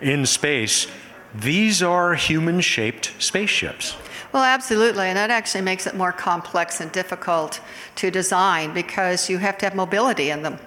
in 0.00 0.26
space. 0.26 0.86
These 1.34 1.80
are 1.80 2.14
human-shaped 2.14 3.12
spaceships. 3.18 3.96
Well, 4.32 4.42
absolutely, 4.42 5.06
and 5.06 5.16
that 5.16 5.30
actually 5.30 5.60
makes 5.60 5.86
it 5.86 5.94
more 5.94 6.12
complex 6.12 6.80
and 6.80 6.90
difficult 6.90 7.60
to 7.96 8.10
design 8.10 8.74
because 8.74 9.30
you 9.30 9.38
have 9.38 9.56
to 9.58 9.66
have 9.66 9.74
mobility 9.74 10.30
in 10.30 10.42
them. 10.42 10.58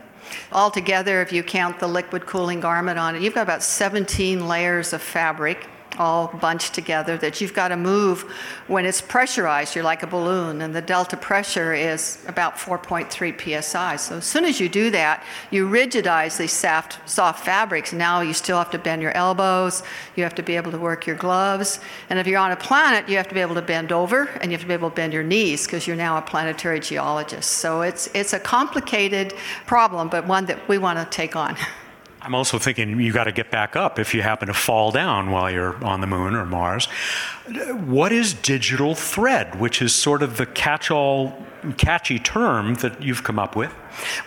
Altogether, 0.52 1.22
if 1.22 1.32
you 1.32 1.44
count 1.44 1.80
the 1.80 1.88
liquid 1.88 2.26
cooling 2.26 2.60
garment 2.60 3.00
on 3.00 3.16
it, 3.16 3.22
you've 3.22 3.34
got 3.34 3.44
about 3.44 3.64
17 3.64 4.48
layers 4.48 4.94
of 4.94 5.02
fabric 5.02 5.68
all 5.98 6.28
bunched 6.28 6.74
together 6.74 7.18
that 7.18 7.42
you've 7.42 7.54
got 7.54 7.70
to 7.70 7.78
move 7.78 8.24
when 8.68 8.86
it's 8.86 9.02
pressurized. 9.02 9.76
You're 9.76 9.84
like 9.84 10.04
a 10.04 10.08
balloon, 10.08 10.62
and 10.62 10.76
the 10.76 10.82
delta 10.82 11.18
pressure 11.18 11.74
is 11.74 12.24
about 12.28 12.56
4.3 12.56 13.64
psi. 13.64 13.96
So 13.98 14.18
as 14.18 14.26
soon 14.26 14.46
as 14.46 14.60
you 14.60 14.70
do 14.70 14.90
that, 14.92 15.24
you 15.52 15.68
rigidize 15.68 16.38
these 16.38 16.54
soft, 16.54 17.08
soft 17.10 17.46
fabrics. 17.46 17.94
Now 17.94 18.22
you 18.22 18.34
still 18.34 18.58
have 18.58 18.72
to 18.72 18.80
bend 18.80 19.02
your 19.02 19.16
elbows, 19.16 19.84
you 20.16 20.24
have 20.24 20.36
to 20.36 20.44
be 20.44 20.56
able 20.56 20.72
to 20.72 20.78
work 20.78 21.06
your 21.06 21.16
gloves, 21.16 21.80
and 22.10 22.20
if 22.20 22.28
you're 22.28 22.40
on 22.40 22.52
a 22.52 22.56
planet, 22.56 23.08
you 23.10 23.18
have 23.18 23.28
to 23.28 23.34
be 23.34 23.42
able 23.42 23.56
to 23.56 23.62
bend 23.62 23.92
over 23.92 24.30
and 24.42 24.52
you 24.52 24.58
have 24.58 24.62
to 24.62 24.68
be 24.68 24.74
able 24.74 24.90
to 24.90 24.96
bend 24.96 25.14
your 25.14 25.24
knees 25.24 25.66
because 25.66 25.88
you're 25.88 25.96
now 25.96 26.18
a 26.18 26.22
planetary 26.22 26.80
geologist. 26.80 27.52
So 27.52 27.82
it's, 27.82 28.08
it's 28.14 28.34
a 28.34 28.40
complicated 28.40 29.34
problem, 29.66 30.10
but 30.10 30.28
one 30.28 30.46
that 30.46 30.68
we 30.68 30.78
want 30.78 31.00
to 31.00 31.06
take 31.06 31.36
on. 31.36 31.56
I'm 32.24 32.34
also 32.36 32.58
thinking 32.58 33.00
you 33.02 33.12
got 33.12 33.26
to 33.26 33.34
get 33.34 33.52
back 33.52 33.76
up 33.76 34.00
if 34.00 34.14
you 34.14 34.22
happen 34.22 34.48
to 34.48 34.54
fall 34.54 34.92
down 34.92 35.30
while 35.30 35.52
you're 35.52 35.84
on 35.84 36.00
the 36.00 36.08
moon 36.08 36.36
or 36.36 36.46
Mars. 36.46 36.86
What 37.86 38.14
is 38.14 38.34
digital 38.34 38.96
thread, 38.96 39.60
which 39.60 39.82
is 39.82 39.94
sort 39.94 40.24
of 40.24 40.38
the 40.38 40.46
catch 40.46 40.90
all 40.90 41.38
catchy 41.72 42.20
term 42.20 42.74
that 42.76 43.02
you've 43.02 43.24
come 43.24 43.40
up 43.40 43.56
with? 43.56 43.74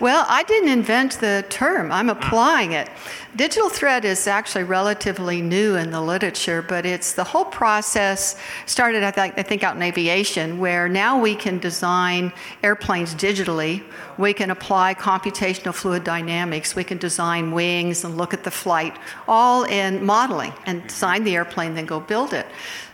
Well, 0.00 0.24
I 0.28 0.44
didn't 0.44 0.70
invent 0.70 1.20
the 1.20 1.44
term, 1.50 1.92
I'm 1.92 2.08
applying 2.08 2.72
it. 2.72 2.88
Digital 3.34 3.68
thread 3.68 4.04
is 4.06 4.26
actually 4.26 4.64
relatively 4.64 5.42
new 5.42 5.74
in 5.74 5.90
the 5.90 6.00
literature, 6.00 6.62
but 6.62 6.86
it's 6.86 7.12
the 7.12 7.24
whole 7.24 7.44
process 7.44 8.38
started, 8.64 9.02
I 9.02 9.10
think, 9.10 9.34
I 9.36 9.42
think 9.42 9.62
out 9.62 9.76
in 9.76 9.82
aviation, 9.82 10.58
where 10.58 10.88
now 10.88 11.20
we 11.20 11.34
can 11.34 11.58
design 11.58 12.32
airplanes 12.62 13.14
digitally. 13.14 13.82
We 14.16 14.32
can 14.32 14.50
apply 14.50 14.94
computational 14.94 15.74
fluid 15.74 16.04
dynamics. 16.04 16.74
We 16.74 16.84
can 16.84 16.96
design 16.96 17.50
wings 17.52 18.04
and 18.04 18.16
look 18.16 18.32
at 18.32 18.44
the 18.44 18.50
flight, 18.50 18.96
all 19.28 19.64
in 19.64 20.02
modeling 20.02 20.54
and 20.64 20.86
design 20.86 21.24
the 21.24 21.34
airplane, 21.34 21.74
then 21.74 21.84
go 21.84 22.00
build 22.00 22.32
it. 22.32 22.46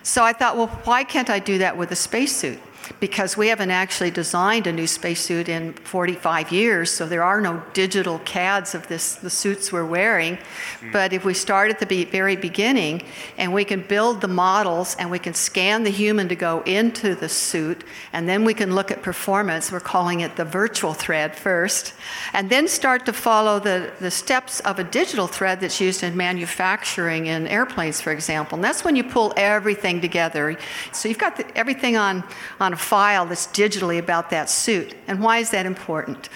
So 0.03 0.25
I 0.25 0.33
thought, 0.33 0.57
well, 0.57 0.67
why 0.85 1.05
can't 1.05 1.31
I 1.31 1.39
do 1.39 1.59
that 1.59 1.77
with 1.77 1.93
a 1.93 1.97
spacesuit? 1.97 2.59
Because 3.01 3.37
we 3.37 3.49
haven't 3.49 3.71
actually 3.71 4.11
designed 4.11 4.67
a 4.67 4.73
new 4.73 4.87
spacesuit 4.87 5.49
in 5.49 5.73
45 5.73 6.53
years, 6.53 6.91
so 6.91 7.07
there 7.07 7.23
are 7.23 7.41
no 7.41 7.63
digital 7.73 8.19
CADs 8.21 8.75
of 8.75 8.87
this, 8.89 9.17
the 9.17 9.31
suits 9.31 9.73
we're 9.73 9.85
wearing. 9.85 10.39
Hmm. 10.81 10.93
But 10.93 11.13
if 11.13 11.25
we 11.25 11.35
start 11.35 11.71
at 11.71 11.79
the 11.79 12.05
very 12.05 12.37
beginning 12.37 13.03
and 13.39 13.53
we 13.53 13.65
can 13.65 13.83
build 13.83 14.21
the 14.21 14.29
models 14.29 14.97
and 14.99 15.11
we 15.11 15.19
can 15.19 15.35
scan 15.35 15.83
the 15.83 15.91
human 15.91 16.29
to 16.29 16.37
go 16.37 16.63
into 16.63 17.15
the 17.15 17.29
suit, 17.29 17.85
and 18.13 18.29
then 18.29 18.45
we 18.45 18.55
can 18.55 18.75
look 18.75 18.91
at 18.91 19.03
performance, 19.03 19.73
we're 19.73 19.81
calling 19.81 20.21
it 20.21 20.37
the 20.37 20.45
virtual 20.45 20.95
thread 20.95 21.37
first, 21.37 21.95
and 22.33 22.51
then 22.51 22.69
start 22.69 23.07
to 23.07 23.13
follow 23.13 23.59
the, 23.59 23.91
the 24.01 24.11
steps 24.11 24.61
of 24.61 24.79
a 24.79 24.85
digital 24.85 25.27
thread 25.27 25.61
that's 25.61 25.81
used 25.81 26.03
in 26.03 26.17
manufacturing 26.17 27.27
in 27.27 27.47
airplanes, 27.47 28.01
for 28.01 28.13
example. 28.13 28.57
And 28.57 28.65
that's 28.65 28.85
when 28.85 28.97
you 28.97 29.05
pull 29.05 29.33
everything 29.37 30.01
together. 30.01 30.57
So 30.93 31.09
you've 31.09 31.19
got 31.19 31.37
the, 31.37 31.57
everything 31.57 31.97
on 31.97 32.25
on 32.61 32.73
a 32.73 32.77
file 32.83 33.27
that's 33.27 33.47
digitally 33.47 33.99
about 33.99 34.31
that 34.31 34.51
suit. 34.51 34.95
And 35.07 35.23
why 35.23 35.39
is 35.39 35.51
that 35.51 35.67
important? 35.67 36.29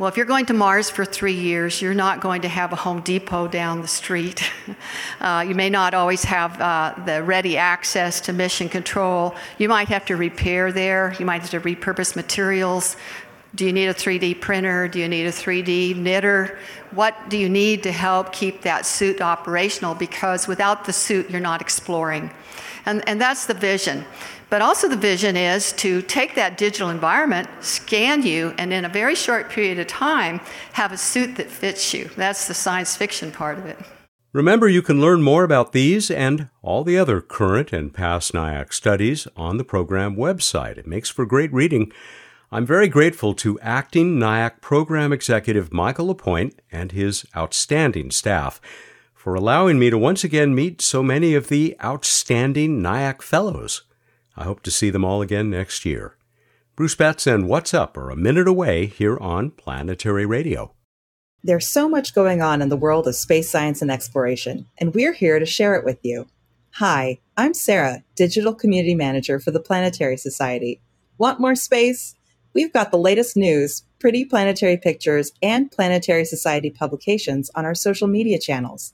Well, 0.00 0.08
if 0.08 0.16
you're 0.16 0.24
going 0.24 0.46
to 0.46 0.54
Mars 0.54 0.88
for 0.88 1.04
three 1.04 1.34
years, 1.34 1.82
you're 1.82 1.92
not 1.92 2.20
going 2.22 2.40
to 2.40 2.48
have 2.48 2.72
a 2.72 2.76
Home 2.76 3.02
Depot 3.02 3.48
down 3.48 3.82
the 3.82 3.88
street. 3.88 4.42
Uh, 5.20 5.44
you 5.46 5.54
may 5.54 5.68
not 5.68 5.92
always 5.92 6.24
have 6.24 6.58
uh, 6.58 6.94
the 7.04 7.22
ready 7.22 7.58
access 7.58 8.22
to 8.22 8.32
mission 8.32 8.70
control. 8.70 9.34
You 9.58 9.68
might 9.68 9.88
have 9.88 10.06
to 10.06 10.16
repair 10.16 10.72
there. 10.72 11.14
You 11.18 11.26
might 11.26 11.42
have 11.42 11.50
to 11.50 11.60
repurpose 11.60 12.16
materials 12.16 12.96
Do 13.54 13.66
you 13.66 13.72
need 13.72 13.88
a 13.88 13.94
3D 13.94 14.40
printer? 14.40 14.86
Do 14.86 15.00
you 15.00 15.08
need 15.08 15.26
a 15.26 15.32
3D 15.32 15.96
knitter? 15.96 16.58
What 16.92 17.28
do 17.28 17.36
you 17.36 17.48
need 17.48 17.82
to 17.82 17.92
help 17.92 18.32
keep 18.32 18.62
that 18.62 18.86
suit 18.86 19.20
operational? 19.20 19.94
Because 19.94 20.46
without 20.46 20.84
the 20.84 20.92
suit, 20.92 21.30
you're 21.30 21.40
not 21.40 21.60
exploring. 21.60 22.30
And, 22.86 23.06
and 23.08 23.20
that's 23.20 23.46
the 23.46 23.54
vision. 23.54 24.04
But 24.50 24.62
also, 24.62 24.88
the 24.88 24.96
vision 24.96 25.36
is 25.36 25.72
to 25.74 26.02
take 26.02 26.34
that 26.34 26.58
digital 26.58 26.90
environment, 26.90 27.48
scan 27.60 28.24
you, 28.24 28.52
and 28.58 28.72
in 28.72 28.84
a 28.84 28.88
very 28.88 29.14
short 29.14 29.48
period 29.48 29.78
of 29.78 29.86
time, 29.86 30.40
have 30.72 30.90
a 30.90 30.96
suit 30.96 31.36
that 31.36 31.48
fits 31.48 31.94
you. 31.94 32.10
That's 32.16 32.48
the 32.48 32.54
science 32.54 32.96
fiction 32.96 33.30
part 33.30 33.58
of 33.58 33.66
it. 33.66 33.78
Remember, 34.32 34.68
you 34.68 34.82
can 34.82 35.00
learn 35.00 35.22
more 35.22 35.44
about 35.44 35.72
these 35.72 36.10
and 36.10 36.50
all 36.62 36.84
the 36.84 36.98
other 36.98 37.20
current 37.20 37.72
and 37.72 37.92
past 37.92 38.32
NIAC 38.32 38.72
studies 38.72 39.26
on 39.36 39.56
the 39.56 39.64
program 39.64 40.16
website. 40.16 40.78
It 40.78 40.86
makes 40.86 41.10
for 41.10 41.26
great 41.26 41.52
reading. 41.52 41.92
I'm 42.52 42.66
very 42.66 42.88
grateful 42.88 43.32
to 43.34 43.60
acting 43.60 44.18
NIAC 44.18 44.60
program 44.60 45.12
executive 45.12 45.72
Michael 45.72 46.08
Lapointe 46.08 46.60
and 46.72 46.90
his 46.90 47.24
outstanding 47.36 48.10
staff 48.10 48.60
for 49.14 49.36
allowing 49.36 49.78
me 49.78 49.88
to 49.88 49.96
once 49.96 50.24
again 50.24 50.52
meet 50.52 50.82
so 50.82 51.00
many 51.00 51.34
of 51.36 51.46
the 51.46 51.76
outstanding 51.80 52.82
NIAC 52.82 53.22
fellows. 53.22 53.82
I 54.36 54.42
hope 54.42 54.64
to 54.64 54.72
see 54.72 54.90
them 54.90 55.04
all 55.04 55.22
again 55.22 55.48
next 55.48 55.84
year. 55.84 56.16
Bruce 56.74 56.96
Betts 56.96 57.24
and 57.24 57.46
What's 57.46 57.72
Up 57.72 57.96
are 57.96 58.10
a 58.10 58.16
minute 58.16 58.48
away 58.48 58.86
here 58.86 59.16
on 59.18 59.52
Planetary 59.52 60.26
Radio. 60.26 60.74
There's 61.44 61.68
so 61.68 61.88
much 61.88 62.16
going 62.16 62.42
on 62.42 62.60
in 62.60 62.68
the 62.68 62.76
world 62.76 63.06
of 63.06 63.14
space 63.14 63.48
science 63.48 63.80
and 63.80 63.92
exploration, 63.92 64.66
and 64.76 64.92
we're 64.92 65.12
here 65.12 65.38
to 65.38 65.46
share 65.46 65.76
it 65.76 65.84
with 65.84 66.00
you. 66.02 66.26
Hi, 66.74 67.20
I'm 67.36 67.54
Sarah, 67.54 68.02
Digital 68.16 68.54
Community 68.56 68.96
Manager 68.96 69.38
for 69.38 69.52
the 69.52 69.60
Planetary 69.60 70.16
Society. 70.16 70.82
Want 71.16 71.38
more 71.38 71.54
space? 71.54 72.16
We've 72.52 72.72
got 72.72 72.90
the 72.90 72.98
latest 72.98 73.36
news, 73.36 73.84
pretty 74.00 74.24
planetary 74.24 74.76
pictures, 74.76 75.30
and 75.40 75.70
Planetary 75.70 76.24
Society 76.24 76.68
publications 76.68 77.48
on 77.54 77.64
our 77.64 77.76
social 77.76 78.08
media 78.08 78.40
channels. 78.40 78.92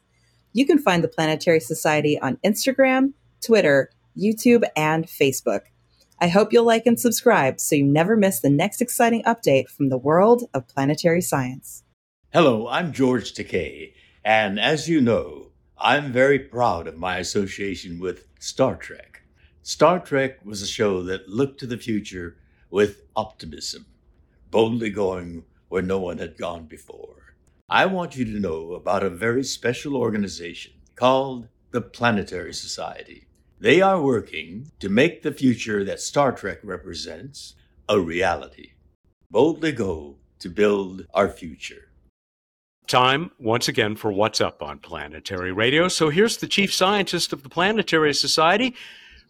You 0.53 0.67
can 0.67 0.79
find 0.79 1.03
the 1.03 1.09
Planetary 1.09 1.61
Society 1.61 2.21
on 2.21 2.37
Instagram, 2.45 3.15
Twitter, 3.43 3.91
YouTube, 4.15 4.65
and 4.77 5.07
Facebook. 5.07 5.63
I 6.21 6.29
hope 6.29 6.53
you'll 6.53 6.67
like 6.67 6.85
and 6.85 7.01
subscribe 7.01 7.59
so 7.59 7.77
you 7.77 7.85
never 7.85 8.15
miss 8.15 8.41
the 8.41 8.51
next 8.51 8.83
exciting 8.83 9.23
update 9.23 9.69
from 9.71 9.89
the 9.89 9.99
world 9.99 10.45
of 10.53 10.69
planetary 10.69 11.23
science. 11.23 11.83
Hello, 12.35 12.69
I'm 12.69 12.93
George 12.93 13.33
Takei, 13.33 13.95
and 14.23 14.61
as 14.61 14.87
you 14.87 15.01
know, 15.01 15.53
I'm 15.79 16.13
very 16.13 16.39
proud 16.39 16.87
of 16.87 16.99
my 16.99 17.17
association 17.19 18.01
with 18.01 18.27
Star 18.39 18.77
Trek. 18.77 19.23
Star 19.63 19.99
Trek 19.99 20.45
was 20.45 20.61
a 20.61 20.67
show 20.67 21.03
that 21.05 21.31
looked 21.31 21.59
to 21.61 21.67
the 21.67 21.79
future 21.79 22.37
with 22.71 23.03
optimism, 23.15 23.87
boldly 24.51 24.91
going 24.91 25.45
where 25.69 25.83
no 25.83 25.99
one 25.99 26.19
had 26.19 26.37
gone 26.37 26.67
before. 26.67 27.35
I 27.69 27.87
want 27.87 28.17
you 28.17 28.25
to 28.25 28.41
know 28.41 28.75
about 28.75 29.03
a 29.03 29.11
very 29.11 29.43
special 29.43 29.97
organization 29.97 30.73
called 30.95 31.49
the 31.73 31.81
Planetary 31.81 32.55
Society. 32.55 33.27
They 33.59 33.81
are 33.81 34.01
working 34.01 34.71
to 34.81 34.89
make 34.89 35.23
the 35.23 35.33
future 35.33 35.83
that 35.85 36.01
Star 36.01 36.33
Trek 36.33 36.59
represents 36.63 37.55
a 37.89 37.99
reality. 37.99 38.73
Boldly 39.31 39.73
go 39.73 40.17
to 40.39 40.49
build 40.49 41.07
our 41.15 41.29
future. 41.29 41.91
Time 42.87 43.33
once 43.41 43.67
again 43.67 43.97
for 43.97 44.13
What's 44.13 44.41
Up 44.41 44.63
on 44.63 44.79
Planetary 44.79 45.51
Radio. 45.51 45.89
So 45.89 46.09
here's 46.09 46.37
the 46.37 46.47
chief 46.47 46.73
scientist 46.73 47.33
of 47.33 47.43
the 47.43 47.49
Planetary 47.49 48.15
Society. 48.15 48.77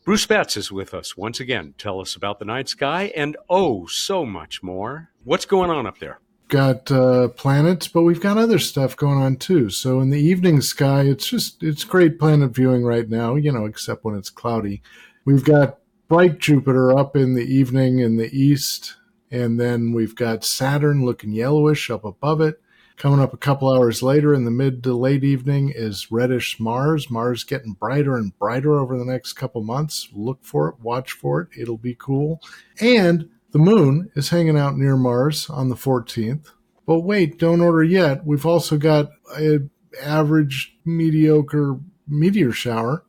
Bruce 0.07 0.25
Betts 0.25 0.57
is 0.57 0.71
with 0.71 0.95
us 0.95 1.17
once 1.17 1.41
again. 1.41 1.75
Tell 1.79 2.01
us 2.01 2.15
about 2.15 2.39
the 2.39 2.45
night 2.45 2.69
sky 2.69 3.13
and 3.17 3.37
oh, 3.51 3.87
so 3.87 4.25
much 4.25 4.63
more. 4.63 5.11
What's 5.25 5.47
going 5.47 5.69
on 5.69 5.85
up 5.85 5.99
there? 5.99 6.21
got 6.47 6.93
uh, 6.93 7.27
planets, 7.27 7.89
but 7.89 8.03
we've 8.03 8.21
got 8.21 8.39
other 8.39 8.61
stuff 8.61 8.97
going 8.97 9.21
on 9.21 9.35
too. 9.35 9.69
So 9.69 9.99
in 9.99 10.11
the 10.11 10.21
evening 10.21 10.61
sky, 10.61 11.01
it's 11.01 11.27
just 11.27 11.61
it's 11.61 11.83
great 11.83 12.21
planet 12.21 12.53
viewing 12.53 12.85
right 12.85 13.09
now. 13.09 13.35
You 13.35 13.51
know, 13.51 13.65
except 13.65 14.05
when 14.05 14.15
it's 14.15 14.31
cloudy. 14.31 14.81
We've 15.25 15.43
got 15.43 15.79
bright 16.07 16.39
Jupiter 16.39 16.97
up 16.97 17.17
in 17.17 17.35
the 17.35 17.43
evening 17.45 17.99
in 17.99 18.17
the 18.17 18.33
east, 18.33 18.95
and 19.33 19.59
then 19.59 19.93
we've 19.93 20.15
got 20.15 20.45
Saturn 20.45 21.05
looking 21.05 21.33
yellowish 21.33 21.91
up 21.91 22.05
above 22.05 22.41
it. 22.41 22.61
Coming 22.97 23.21
up 23.21 23.35
a 23.35 23.39
couple 23.39 23.71
hours 23.71 24.03
later 24.03 24.33
in 24.33 24.47
the 24.47 24.51
mid 24.51 24.83
to 24.85 24.95
late 24.95 25.23
evening 25.23 25.71
is 25.75 26.11
reddish 26.11 26.59
Mars. 26.59 27.11
Mars 27.11 27.45
getting 27.45 27.75
brighter 27.75 28.17
and 28.17 28.37
brighter 28.39 28.79
over 28.79 28.99
the 28.99 29.05
next 29.05 29.35
couple 29.35 29.63
months. 29.63 30.09
Look 30.15 30.43
for 30.43 30.71
it, 30.71 30.81
watch 30.81 31.13
for 31.13 31.43
it. 31.43 31.49
It'll 31.61 31.77
be 31.77 31.95
cool. 31.95 32.41
And 32.81 33.29
the 33.51 33.59
moon 33.59 34.11
is 34.15 34.31
hanging 34.31 34.59
out 34.59 34.79
near 34.79 34.97
Mars 34.97 35.51
on 35.51 35.69
the 35.69 35.75
14th. 35.75 36.53
But 36.87 37.01
wait, 37.01 37.39
don't 37.39 37.61
order 37.61 37.85
yet. 37.85 38.25
We've 38.25 38.47
also 38.47 38.79
got 38.79 39.11
an 39.35 39.71
average, 40.01 40.75
mediocre 40.87 41.79
meteor 42.09 42.53
shower, 42.53 43.05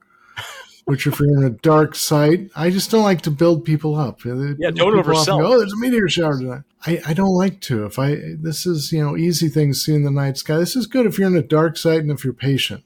which 0.88 1.06
if 1.06 1.20
you're 1.20 1.38
in 1.38 1.44
a 1.44 1.50
dark 1.50 1.96
site, 1.96 2.50
I 2.56 2.70
just 2.70 2.90
don't 2.90 3.04
like 3.04 3.22
to 3.24 3.32
build 3.32 3.66
people 3.66 3.96
up. 3.96 4.24
Yeah, 4.24 4.72
don't 4.72 4.94
oversell. 4.94 5.42
Go, 5.42 5.54
oh, 5.54 5.58
there's 5.58 5.74
a 5.74 5.78
meteor 5.78 6.08
shower 6.08 6.40
tonight. 6.40 6.62
I, 6.86 7.02
I 7.08 7.14
don't 7.14 7.36
like 7.36 7.60
to. 7.62 7.86
If 7.86 8.00
I 8.00 8.16
this 8.40 8.66
is 8.66 8.94
you 8.94 9.04
know 9.04 9.18
easy 9.18 9.50
things 9.50 9.84
see 9.84 9.94
in 9.94 10.04
the 10.04 10.12
night 10.12 10.38
sky. 10.38 10.56
This 10.56 10.78
is 10.78 10.88
good 10.88 11.06
if 11.06 11.20
you're 11.20 11.28
in 11.28 11.36
a 11.36 11.42
dark 11.42 11.76
site 11.76 12.00
and 12.00 12.10
if 12.10 12.24
you're 12.24 12.32
patient. 12.32 12.86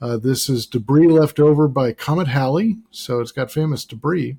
Uh, 0.00 0.16
this 0.16 0.48
is 0.48 0.66
debris 0.66 1.08
left 1.08 1.38
over 1.38 1.68
by 1.68 1.92
Comet 1.92 2.28
Halley, 2.28 2.78
so 2.90 3.20
it's 3.20 3.32
got 3.32 3.50
famous 3.50 3.84
debris. 3.84 4.38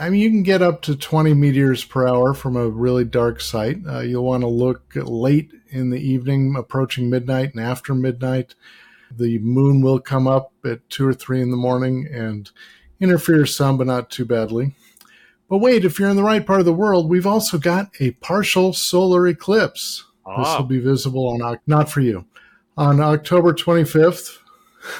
I 0.00 0.08
mean, 0.08 0.20
you 0.20 0.30
can 0.30 0.42
get 0.42 0.62
up 0.62 0.80
to 0.82 0.96
20 0.96 1.34
meteors 1.34 1.84
per 1.84 2.06
hour 2.06 2.32
from 2.32 2.56
a 2.56 2.68
really 2.68 3.04
dark 3.04 3.40
site. 3.42 3.78
Uh, 3.86 4.00
you'll 4.00 4.24
want 4.24 4.42
to 4.42 4.48
look 4.48 4.92
late 4.94 5.50
in 5.68 5.90
the 5.90 6.00
evening, 6.00 6.54
approaching 6.56 7.10
midnight 7.10 7.54
and 7.54 7.62
after 7.62 7.94
midnight. 7.94 8.54
The 9.10 9.38
moon 9.38 9.80
will 9.80 10.00
come 10.00 10.26
up 10.26 10.52
at 10.64 10.88
2 10.90 11.06
or 11.06 11.14
3 11.14 11.42
in 11.42 11.50
the 11.50 11.56
morning 11.56 12.08
and 12.12 12.50
interfere 13.00 13.46
some, 13.46 13.78
but 13.78 13.86
not 13.86 14.10
too 14.10 14.24
badly. 14.24 14.74
But 15.48 15.58
wait, 15.58 15.84
if 15.84 15.98
you're 15.98 16.10
in 16.10 16.16
the 16.16 16.22
right 16.22 16.46
part 16.46 16.60
of 16.60 16.66
the 16.66 16.72
world, 16.72 17.08
we've 17.08 17.26
also 17.26 17.58
got 17.58 17.90
a 18.00 18.10
partial 18.12 18.72
solar 18.72 19.26
eclipse. 19.26 20.04
Ah. 20.26 20.42
This 20.42 20.58
will 20.58 20.66
be 20.66 20.80
visible 20.80 21.28
on, 21.28 21.58
not 21.66 21.90
for 21.90 22.00
you, 22.00 22.26
on 22.76 23.00
October 23.00 23.54
25th 23.54 24.38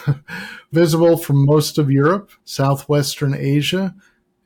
visible 0.72 1.16
from 1.16 1.44
most 1.44 1.78
of 1.78 1.90
Europe, 1.90 2.30
southwestern 2.44 3.34
Asia, 3.34 3.94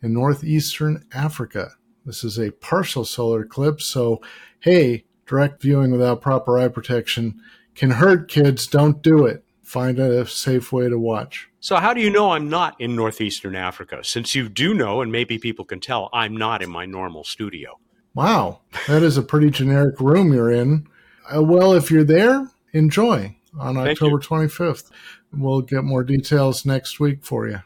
and 0.00 0.12
northeastern 0.12 1.04
Africa. 1.12 1.72
This 2.04 2.24
is 2.24 2.38
a 2.38 2.50
partial 2.50 3.04
solar 3.04 3.42
eclipse, 3.42 3.84
so 3.84 4.20
hey, 4.60 5.04
direct 5.26 5.62
viewing 5.62 5.92
without 5.92 6.20
proper 6.20 6.58
eye 6.58 6.68
protection 6.68 7.40
can 7.74 7.92
hurt 7.92 8.28
kids. 8.28 8.66
Don't 8.66 9.02
do 9.02 9.24
it. 9.24 9.44
Find 9.72 9.98
a 9.98 10.26
safe 10.26 10.70
way 10.70 10.90
to 10.90 10.98
watch. 10.98 11.48
So, 11.60 11.76
how 11.76 11.94
do 11.94 12.02
you 12.02 12.10
know 12.10 12.32
I'm 12.32 12.50
not 12.50 12.78
in 12.78 12.94
northeastern 12.94 13.56
Africa? 13.56 14.04
Since 14.04 14.34
you 14.34 14.50
do 14.50 14.74
know, 14.74 15.00
and 15.00 15.10
maybe 15.10 15.38
people 15.38 15.64
can 15.64 15.80
tell, 15.80 16.10
I'm 16.12 16.36
not 16.36 16.60
in 16.60 16.68
my 16.68 16.84
normal 16.84 17.24
studio. 17.24 17.80
Wow, 18.12 18.60
that 18.86 19.02
is 19.02 19.16
a 19.16 19.22
pretty 19.22 19.48
generic 19.48 19.98
room 19.98 20.30
you're 20.34 20.50
in. 20.50 20.86
Uh, 21.34 21.42
well, 21.42 21.72
if 21.72 21.90
you're 21.90 22.04
there, 22.04 22.50
enjoy 22.74 23.34
on 23.58 23.76
Thank 23.76 23.92
October 23.92 24.16
you. 24.16 24.18
25th. 24.18 24.90
We'll 25.32 25.62
get 25.62 25.84
more 25.84 26.04
details 26.04 26.66
next 26.66 27.00
week 27.00 27.24
for 27.24 27.48
you. 27.48 27.62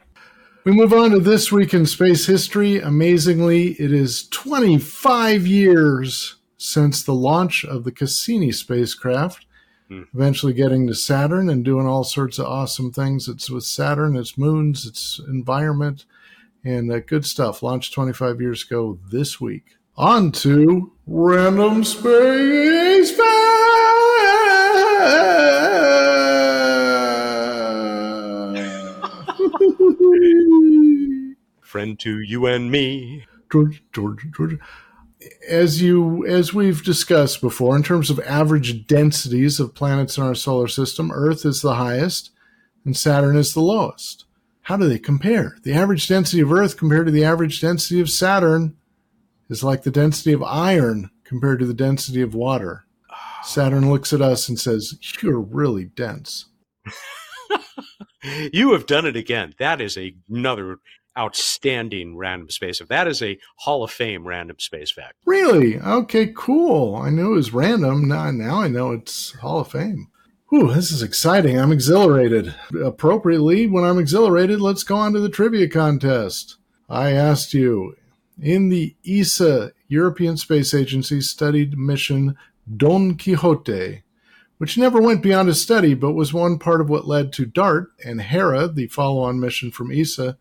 We 0.63 0.71
move 0.71 0.93
on 0.93 1.11
to 1.11 1.19
this 1.19 1.51
week 1.51 1.75
in 1.75 1.87
space 1.87 2.27
history. 2.27 2.79
Amazingly, 2.79 3.73
it 3.81 3.93
is 3.93 4.29
25 4.29 5.45
years 5.45 6.37
since 6.57 7.03
the 7.03 7.15
launch 7.15 7.65
of 7.65 7.83
the 7.83 7.91
Cassini 7.91 8.53
spacecraft, 8.53 9.45
hmm. 9.89 10.03
eventually 10.15 10.53
getting 10.53 10.87
to 10.87 10.95
Saturn 10.95 11.49
and 11.49 11.65
doing 11.65 11.87
all 11.87 12.05
sorts 12.05 12.39
of 12.39 12.47
awesome 12.47 12.93
things. 12.93 13.29
It's 13.29 13.51
with 13.51 13.65
Saturn, 13.65 14.17
its 14.17 14.39
moons, 14.39 14.87
its 14.87 15.21
environment, 15.27 16.05
and 16.65 16.91
uh, 16.93 17.01
good 17.01 17.25
stuff. 17.25 17.63
Launched 17.63 17.93
25 17.95 18.41
years 18.41 18.65
ago 18.65 18.99
this 19.11 19.41
week. 19.41 19.77
On 19.97 20.31
to 20.33 20.93
random 21.07 21.85
space. 21.85 23.13
Friend 31.63 31.99
to 31.99 32.21
you 32.21 32.47
and 32.47 32.71
me. 32.71 33.27
George, 33.51 33.83
George, 33.93 34.27
George. 34.37 34.59
As 35.49 35.83
you 35.83 36.27
as 36.27 36.55
we've 36.55 36.83
discussed 36.83 37.41
before, 37.41 37.77
in 37.77 37.83
terms 37.83 38.11
of 38.11 38.21
average 38.21 38.87
densities 38.87 39.61
of 39.61 39.75
planets 39.75 40.17
in 40.19 40.25
our 40.25 40.35
solar 40.35 40.69
system, 40.69 41.11
Earth 41.13 41.45
is 41.45 41.63
the 41.63 41.75
highest 41.75 42.31
and 42.85 42.97
Saturn 42.97 43.37
is 43.37 43.55
the 43.55 43.61
lowest. 43.61 44.25
How 44.63 44.77
do 44.77 44.89
they 44.89 44.99
compare? 44.99 45.57
The 45.63 45.75
average 45.75 46.09
density 46.09 46.41
of 46.41 46.53
Earth 46.53 46.77
compared 46.77 47.07
to 47.07 47.13
the 47.13 47.25
average 47.25 47.61
density 47.61 48.01
of 48.01 48.11
Saturn 48.11 48.77
is 49.49 49.63
like 49.63 49.83
the 49.83 49.91
density 49.91 50.33
of 50.33 50.43
iron 50.43 51.11
compared 51.25 51.61
to 51.61 51.67
the 51.67 51.75
density 51.75 52.21
of 52.21 52.35
water. 52.35 52.85
Saturn 53.45 53.91
looks 53.91 54.13
at 54.13 54.21
us 54.21 54.49
and 54.49 54.59
says, 54.59 54.99
You're 55.23 55.41
really 55.41 55.85
dense 55.85 56.47
you 58.53 58.73
have 58.73 58.87
done 58.87 59.07
it 59.07 59.17
again. 59.17 59.55
That 59.59 59.81
is 59.81 59.99
another 60.29 60.79
outstanding 61.19 62.17
random 62.17 62.51
space 62.51 62.79
fact. 62.79 62.91
That 62.91 63.09
is 63.09 63.23
a 63.23 63.39
Hall 63.57 63.83
of 63.83 63.91
Fame 63.91 64.27
random 64.27 64.59
space 64.59 64.91
fact. 64.91 65.15
Really? 65.25 65.79
Okay, 65.79 66.33
cool. 66.37 66.97
I 66.97 67.11
knew 67.11 67.33
it 67.33 67.37
was 67.37 67.55
random. 67.55 68.09
Now, 68.09 68.31
now 68.31 68.61
I 68.61 68.69
know 68.69 68.93
it's 68.93 69.33
Hall 69.37 69.61
of 69.61 69.69
Fame. 69.69 70.09
Whew, 70.49 70.73
this 70.73 70.93
is 70.93 71.03
exciting. 71.03 71.59
I'm 71.59 71.73
exhilarated. 71.73 72.55
Appropriately, 72.85 73.67
when 73.67 73.85
I'm 73.85 73.99
exhilarated, 73.99 74.61
let's 74.61 74.85
go 74.85 74.97
on 74.97 75.13
to 75.15 75.21
the 75.21 75.29
trivia 75.29 75.69
contest. 75.69 76.57
I 76.89 77.11
asked 77.11 77.53
you 77.53 77.97
in 78.41 78.69
the 78.69 78.95
ESA, 79.05 79.73
European 79.89 80.37
Space 80.37 80.73
Agency 80.73 81.21
studied 81.21 81.77
mission 81.77 82.37
Don 82.77 83.17
Quixote, 83.17 84.03
which 84.59 84.79
never 84.79 85.01
went 85.01 85.23
beyond 85.23 85.49
a 85.49 85.55
study 85.55 85.95
but 85.95 86.13
was 86.13 86.33
one 86.33 86.59
part 86.59 86.81
of 86.81 86.89
what 86.89 87.07
led 87.09 87.33
to 87.35 87.47
DART 87.47 87.91
and 88.05 88.21
Hera, 88.21 88.69
the 88.69 88.87
follow 88.89 89.23
on 89.23 89.41
mission 89.41 89.71
from 89.71 89.91
ESA. 89.91 90.39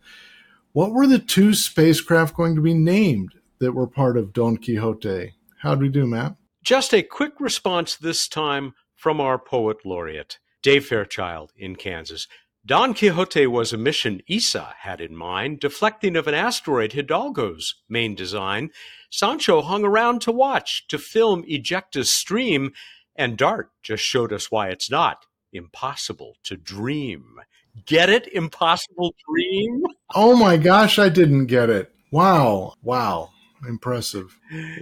What 0.75 0.91
were 0.91 1.07
the 1.07 1.19
two 1.19 1.53
spacecraft 1.53 2.35
going 2.35 2.53
to 2.55 2.61
be 2.61 2.73
named 2.73 3.33
that 3.59 3.71
were 3.71 3.87
part 3.87 4.17
of 4.17 4.33
Don 4.33 4.57
Quixote? 4.57 5.31
How'd 5.61 5.79
we 5.79 5.87
do, 5.87 6.05
Matt? 6.05 6.35
Just 6.65 6.93
a 6.93 7.01
quick 7.01 7.39
response 7.39 7.95
this 7.95 8.27
time 8.27 8.73
from 8.93 9.21
our 9.21 9.39
poet 9.39 9.85
laureate, 9.85 10.37
Dave 10.61 10.85
Fairchild 10.85 11.53
in 11.55 11.77
Kansas. 11.77 12.27
Don 12.65 12.93
Quixote 12.93 13.47
was 13.47 13.71
a 13.71 13.77
mission 13.77 14.21
ESA 14.29 14.73
had 14.79 14.99
in 14.99 15.15
mind, 15.15 15.61
deflecting 15.61 16.17
of 16.17 16.27
an 16.27 16.33
asteroid 16.33 16.91
Hidalgo's 16.91 17.75
main 17.87 18.13
design. 18.13 18.69
Sancho 19.09 19.61
hung 19.61 19.85
around 19.85 20.21
to 20.23 20.31
watch, 20.33 20.89
to 20.89 20.97
film 20.97 21.45
Ejecta's 21.47 22.11
stream, 22.11 22.73
and 23.15 23.37
Dart 23.37 23.71
just 23.81 24.03
showed 24.03 24.33
us 24.33 24.51
why 24.51 24.67
it's 24.71 24.91
not 24.91 25.25
impossible 25.53 26.35
to 26.43 26.57
dream. 26.57 27.39
Get 27.85 28.09
it? 28.09 28.27
Impossible 28.33 29.15
dream? 29.25 29.81
Oh 30.13 30.35
my 30.35 30.57
gosh, 30.57 30.99
I 30.99 31.09
didn't 31.09 31.47
get 31.47 31.69
it. 31.69 31.91
Wow. 32.11 32.73
Wow. 32.83 33.31
Impressive. 33.67 34.37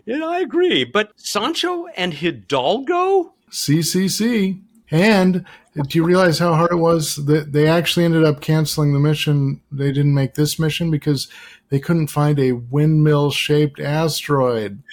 Yeah, 0.06 0.26
I 0.26 0.40
agree. 0.40 0.84
But 0.84 1.12
Sancho 1.16 1.88
and 1.96 2.14
Hidalgo? 2.14 3.34
CCC. 3.50 4.62
And 4.92 5.46
do 5.74 5.98
you 5.98 6.04
realize 6.04 6.40
how 6.40 6.54
hard 6.54 6.72
it 6.72 6.76
was 6.76 7.16
that 7.26 7.54
they 7.54 7.68
actually 7.68 8.06
ended 8.06 8.24
up 8.24 8.42
canceling 8.42 8.94
the 8.94 9.00
mission? 9.00 9.62
They 9.72 9.92
didn't 9.92 10.14
make 10.14 10.36
this 10.36 10.60
mission 10.60 10.92
because 10.92 11.28
they 11.70 11.80
couldn't 11.80 12.08
find 12.08 12.40
a 12.40 12.52
windmill 12.52 13.32
shaped 13.32 13.80
asteroid. 13.80 14.84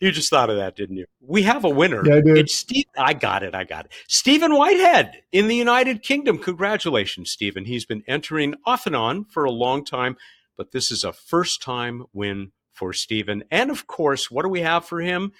you 0.00 0.10
just 0.10 0.30
thought 0.30 0.50
of 0.50 0.56
that, 0.56 0.76
didn't 0.76 0.96
you? 0.96 1.06
We 1.20 1.42
have 1.42 1.64
a 1.64 1.68
winner. 1.68 2.02
Yeah, 2.04 2.16
I 2.16 2.20
did. 2.20 2.38
It's 2.38 2.54
Steve. 2.54 2.86
I 2.96 3.12
got 3.12 3.42
it. 3.42 3.54
I 3.54 3.64
got 3.64 3.86
it. 3.86 3.92
Stephen 4.08 4.54
Whitehead 4.54 5.22
in 5.30 5.48
the 5.48 5.56
United 5.56 6.02
Kingdom. 6.02 6.38
Congratulations, 6.38 7.30
Stephen. 7.30 7.66
He's 7.66 7.84
been 7.84 8.02
entering 8.08 8.54
off 8.64 8.86
and 8.86 8.96
on 8.96 9.24
for 9.26 9.44
a 9.44 9.50
long 9.50 9.84
time, 9.84 10.16
but 10.56 10.72
this 10.72 10.90
is 10.90 11.04
a 11.04 11.12
first 11.12 11.62
time 11.62 12.04
win 12.12 12.52
for 12.72 12.92
Stephen. 12.92 13.44
And 13.50 13.70
of 13.70 13.86
course, 13.86 14.30
what 14.30 14.42
do 14.42 14.48
we 14.48 14.62
have 14.62 14.84
for 14.84 15.00
him? 15.00 15.32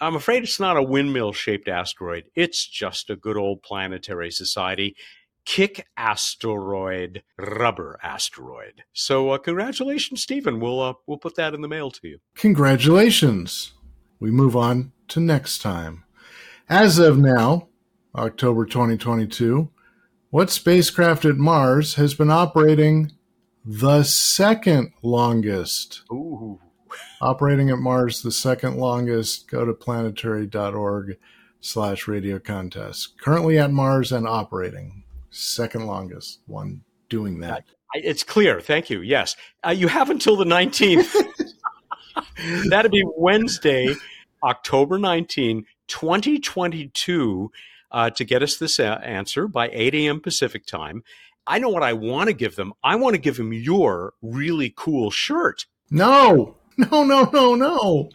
I'm 0.00 0.16
afraid 0.16 0.42
it's 0.42 0.60
not 0.60 0.76
a 0.76 0.82
windmill 0.82 1.32
shaped 1.32 1.68
asteroid. 1.68 2.30
It's 2.34 2.66
just 2.66 3.10
a 3.10 3.16
good 3.16 3.36
old 3.36 3.62
planetary 3.62 4.30
society 4.30 4.96
kick 5.48 5.86
asteroid 5.96 7.22
rubber 7.38 7.98
asteroid. 8.02 8.84
So 8.92 9.30
uh, 9.30 9.38
congratulations, 9.38 10.22
Stephen. 10.22 10.60
We'll 10.60 10.80
uh, 10.80 10.94
we'll 11.06 11.16
put 11.16 11.36
that 11.36 11.54
in 11.54 11.62
the 11.62 11.68
mail 11.68 11.90
to 11.90 12.06
you. 12.06 12.18
Congratulations. 12.36 13.72
We 14.20 14.30
move 14.30 14.56
on 14.56 14.92
to 15.08 15.20
next 15.20 15.62
time. 15.62 16.04
As 16.68 16.98
of 16.98 17.18
now, 17.18 17.68
October 18.14 18.64
2022, 18.66 19.70
what 20.30 20.50
spacecraft 20.50 21.24
at 21.24 21.36
Mars 21.36 21.94
has 21.94 22.14
been 22.14 22.30
operating 22.30 23.12
the 23.64 24.02
second 24.02 24.92
longest? 25.02 26.02
Ooh 26.12 26.60
operating 27.20 27.70
at 27.70 27.78
Mars, 27.78 28.22
the 28.22 28.32
second 28.32 28.76
longest. 28.76 29.48
Go 29.48 29.64
to 29.64 29.72
planetary.org 29.72 31.16
slash 31.60 32.08
radio 32.08 32.38
contest. 32.38 33.20
Currently 33.20 33.58
at 33.58 33.72
Mars 33.72 34.12
and 34.12 34.26
operating. 34.26 35.04
Second 35.30 35.86
longest 35.86 36.40
one 36.46 36.82
doing 37.08 37.40
that. 37.40 37.64
It's 37.94 38.22
clear. 38.22 38.60
Thank 38.60 38.90
you. 38.90 39.00
Yes. 39.00 39.34
Uh, 39.66 39.70
you 39.70 39.88
have 39.88 40.10
until 40.10 40.36
the 40.36 40.44
19th. 40.44 41.14
That'd 42.68 42.92
be 42.92 43.04
Wednesday, 43.16 43.94
October 44.42 44.98
19, 44.98 45.66
2022, 45.86 47.50
uh, 47.90 48.10
to 48.10 48.24
get 48.24 48.42
us 48.42 48.56
this 48.56 48.78
uh, 48.78 49.00
answer 49.02 49.48
by 49.48 49.70
8 49.72 49.94
a.m. 49.94 50.20
Pacific 50.20 50.66
time. 50.66 51.02
I 51.46 51.58
know 51.58 51.70
what 51.70 51.82
I 51.82 51.94
want 51.94 52.28
to 52.28 52.34
give 52.34 52.56
them. 52.56 52.74
I 52.84 52.96
want 52.96 53.14
to 53.14 53.20
give 53.20 53.38
them 53.38 53.52
your 53.52 54.12
really 54.20 54.72
cool 54.76 55.10
shirt. 55.10 55.66
No. 55.90 56.54
No, 56.92 57.02
no, 57.02 57.28
no, 57.32 57.56
no. 57.56 58.08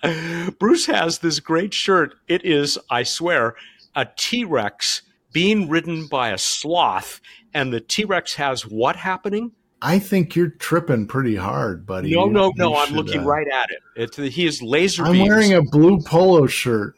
Bruce 0.57 0.85
has 0.85 1.19
this 1.19 1.41
great 1.41 1.73
shirt. 1.73 2.15
It 2.29 2.45
is, 2.45 2.79
I 2.89 3.03
swear, 3.03 3.55
a 3.93 4.07
T 4.15 4.45
Rex 4.45 5.01
being 5.33 5.67
ridden 5.67 6.07
by 6.07 6.29
a 6.29 6.37
sloth, 6.37 7.19
and 7.53 7.73
the 7.73 7.81
T 7.81 8.05
Rex 8.05 8.35
has 8.35 8.65
what 8.65 8.95
happening? 8.95 9.51
I 9.83 9.99
think 9.99 10.33
you're 10.33 10.49
tripping 10.49 11.07
pretty 11.07 11.35
hard, 11.35 11.85
buddy. 11.85 12.15
No, 12.15 12.25
no, 12.25 12.53
no. 12.55 12.75
I'm 12.77 12.93
looking 12.93 13.21
uh, 13.21 13.25
right 13.25 13.47
at 13.49 13.69
it. 13.69 13.79
It's, 13.97 14.15
he 14.15 14.45
is 14.45 14.61
laser. 14.61 15.03
I'm 15.03 15.11
beams. 15.11 15.27
wearing 15.27 15.53
a 15.53 15.61
blue 15.61 15.99
polo 16.01 16.47
shirt. 16.47 16.95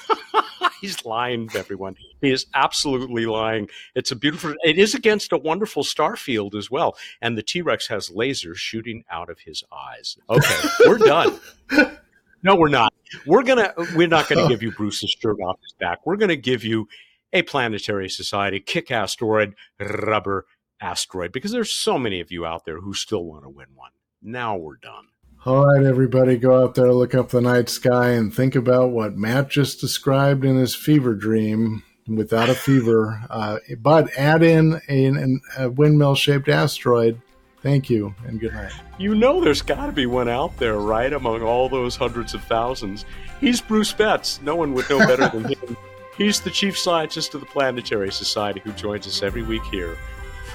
He's 0.80 1.04
lying, 1.04 1.50
everyone. 1.54 1.94
He 2.22 2.30
is 2.30 2.46
absolutely 2.54 3.26
lying. 3.26 3.68
It's 3.94 4.12
a 4.12 4.16
beautiful. 4.16 4.54
It 4.64 4.78
is 4.78 4.94
against 4.94 5.32
a 5.32 5.36
wonderful 5.36 5.84
star 5.84 6.16
field 6.16 6.54
as 6.54 6.70
well, 6.70 6.96
and 7.20 7.36
the 7.36 7.42
T 7.42 7.60
Rex 7.60 7.86
has 7.88 8.08
lasers 8.08 8.56
shooting 8.56 9.04
out 9.10 9.28
of 9.28 9.38
his 9.40 9.62
eyes. 9.70 10.16
Okay, 10.30 10.68
we're 10.86 10.98
done. 10.98 11.38
No, 12.42 12.54
we're 12.54 12.68
not. 12.68 12.94
We're 13.26 13.42
gonna. 13.42 13.74
We're 13.96 14.06
not 14.06 14.28
gonna 14.28 14.46
give 14.46 14.62
you 14.62 14.70
Bruce's 14.70 15.10
shirt 15.20 15.38
off 15.40 15.58
his 15.62 15.72
back. 15.80 16.06
We're 16.06 16.16
gonna 16.16 16.36
give 16.36 16.62
you 16.62 16.86
a 17.32 17.42
planetary 17.42 18.08
society 18.08 18.60
kick 18.60 18.92
asteroid 18.92 19.54
rubber 19.80 20.46
asteroid 20.80 21.32
because 21.32 21.52
there's 21.52 21.72
so 21.72 21.98
many 21.98 22.20
of 22.20 22.30
you 22.30 22.46
out 22.46 22.64
there 22.64 22.80
who 22.80 22.94
still 22.94 23.24
want 23.24 23.44
to 23.44 23.48
win 23.48 23.68
one. 23.74 23.90
Now 24.22 24.56
we're 24.56 24.76
done. 24.76 25.08
All 25.44 25.64
right, 25.64 25.86
everybody, 25.86 26.36
go 26.36 26.64
out 26.64 26.74
there, 26.74 26.92
look 26.92 27.14
up 27.14 27.28
the 27.28 27.40
night 27.40 27.68
sky, 27.68 28.10
and 28.10 28.34
think 28.34 28.56
about 28.56 28.90
what 28.90 29.16
Matt 29.16 29.48
just 29.48 29.80
described 29.80 30.44
in 30.44 30.56
his 30.56 30.74
fever 30.74 31.14
dream 31.14 31.84
without 32.08 32.48
a 32.48 32.54
fever. 32.54 33.22
Uh, 33.30 33.58
but 33.78 34.12
add 34.18 34.42
in 34.42 34.80
a, 34.88 35.64
a 35.64 35.70
windmill 35.70 36.16
shaped 36.16 36.48
asteroid. 36.48 37.20
Thank 37.62 37.88
you, 37.88 38.12
and 38.26 38.40
good 38.40 38.54
night. 38.54 38.72
You 38.98 39.14
know, 39.14 39.40
there's 39.40 39.62
got 39.62 39.86
to 39.86 39.92
be 39.92 40.06
one 40.06 40.28
out 40.28 40.56
there, 40.56 40.78
right? 40.78 41.12
Among 41.12 41.42
all 41.42 41.68
those 41.68 41.94
hundreds 41.94 42.34
of 42.34 42.42
thousands. 42.44 43.04
He's 43.40 43.60
Bruce 43.60 43.92
Betts. 43.92 44.40
No 44.42 44.56
one 44.56 44.72
would 44.74 44.90
know 44.90 44.98
better 44.98 45.28
than 45.28 45.44
him. 45.52 45.76
He's 46.18 46.40
the 46.40 46.50
chief 46.50 46.76
scientist 46.76 47.34
of 47.34 47.40
the 47.40 47.46
Planetary 47.46 48.10
Society 48.10 48.60
who 48.64 48.72
joins 48.72 49.06
us 49.06 49.22
every 49.22 49.42
week 49.42 49.62
here 49.70 49.96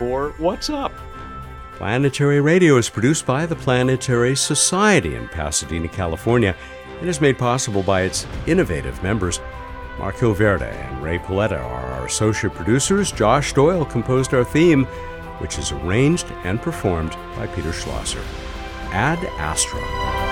for 0.02 0.32
What's 0.40 0.72
Up? 0.72 0.92
Planetary 1.74 2.42
Radio 2.42 2.78
is 2.78 2.90
produced 2.90 3.24
by 3.24 3.46
the 3.46 3.56
Planetary 3.56 4.36
Society 4.36 5.14
in 5.14 5.28
Pasadena, 5.28 5.88
California, 5.90 6.56
and 7.00 7.08
is 7.08 7.22
made 7.22 7.38
possible 7.38 7.84
by 7.84 8.02
its 8.02 8.26
innovative 8.48 9.04
members. 9.04 9.40
Mark 10.00 10.16
Hilverda 10.16 10.74
and 10.74 11.04
Ray 11.04 11.20
Paletta 11.20 11.60
are 11.60 11.86
our 11.92 12.08
associate 12.08 12.56
producers. 12.56 13.12
Josh 13.12 13.54
Doyle 13.54 13.86
composed 13.86 14.34
our 14.34 14.44
theme, 14.44 14.86
which 15.38 15.60
is 15.60 15.72
arranged 15.72 16.26
and 16.46 16.60
performed 16.60 17.16
by 17.36 17.46
Peter 17.46 17.72
Schlosser. 17.72 18.24
Ad 18.90 19.20
Astra. 19.38 20.31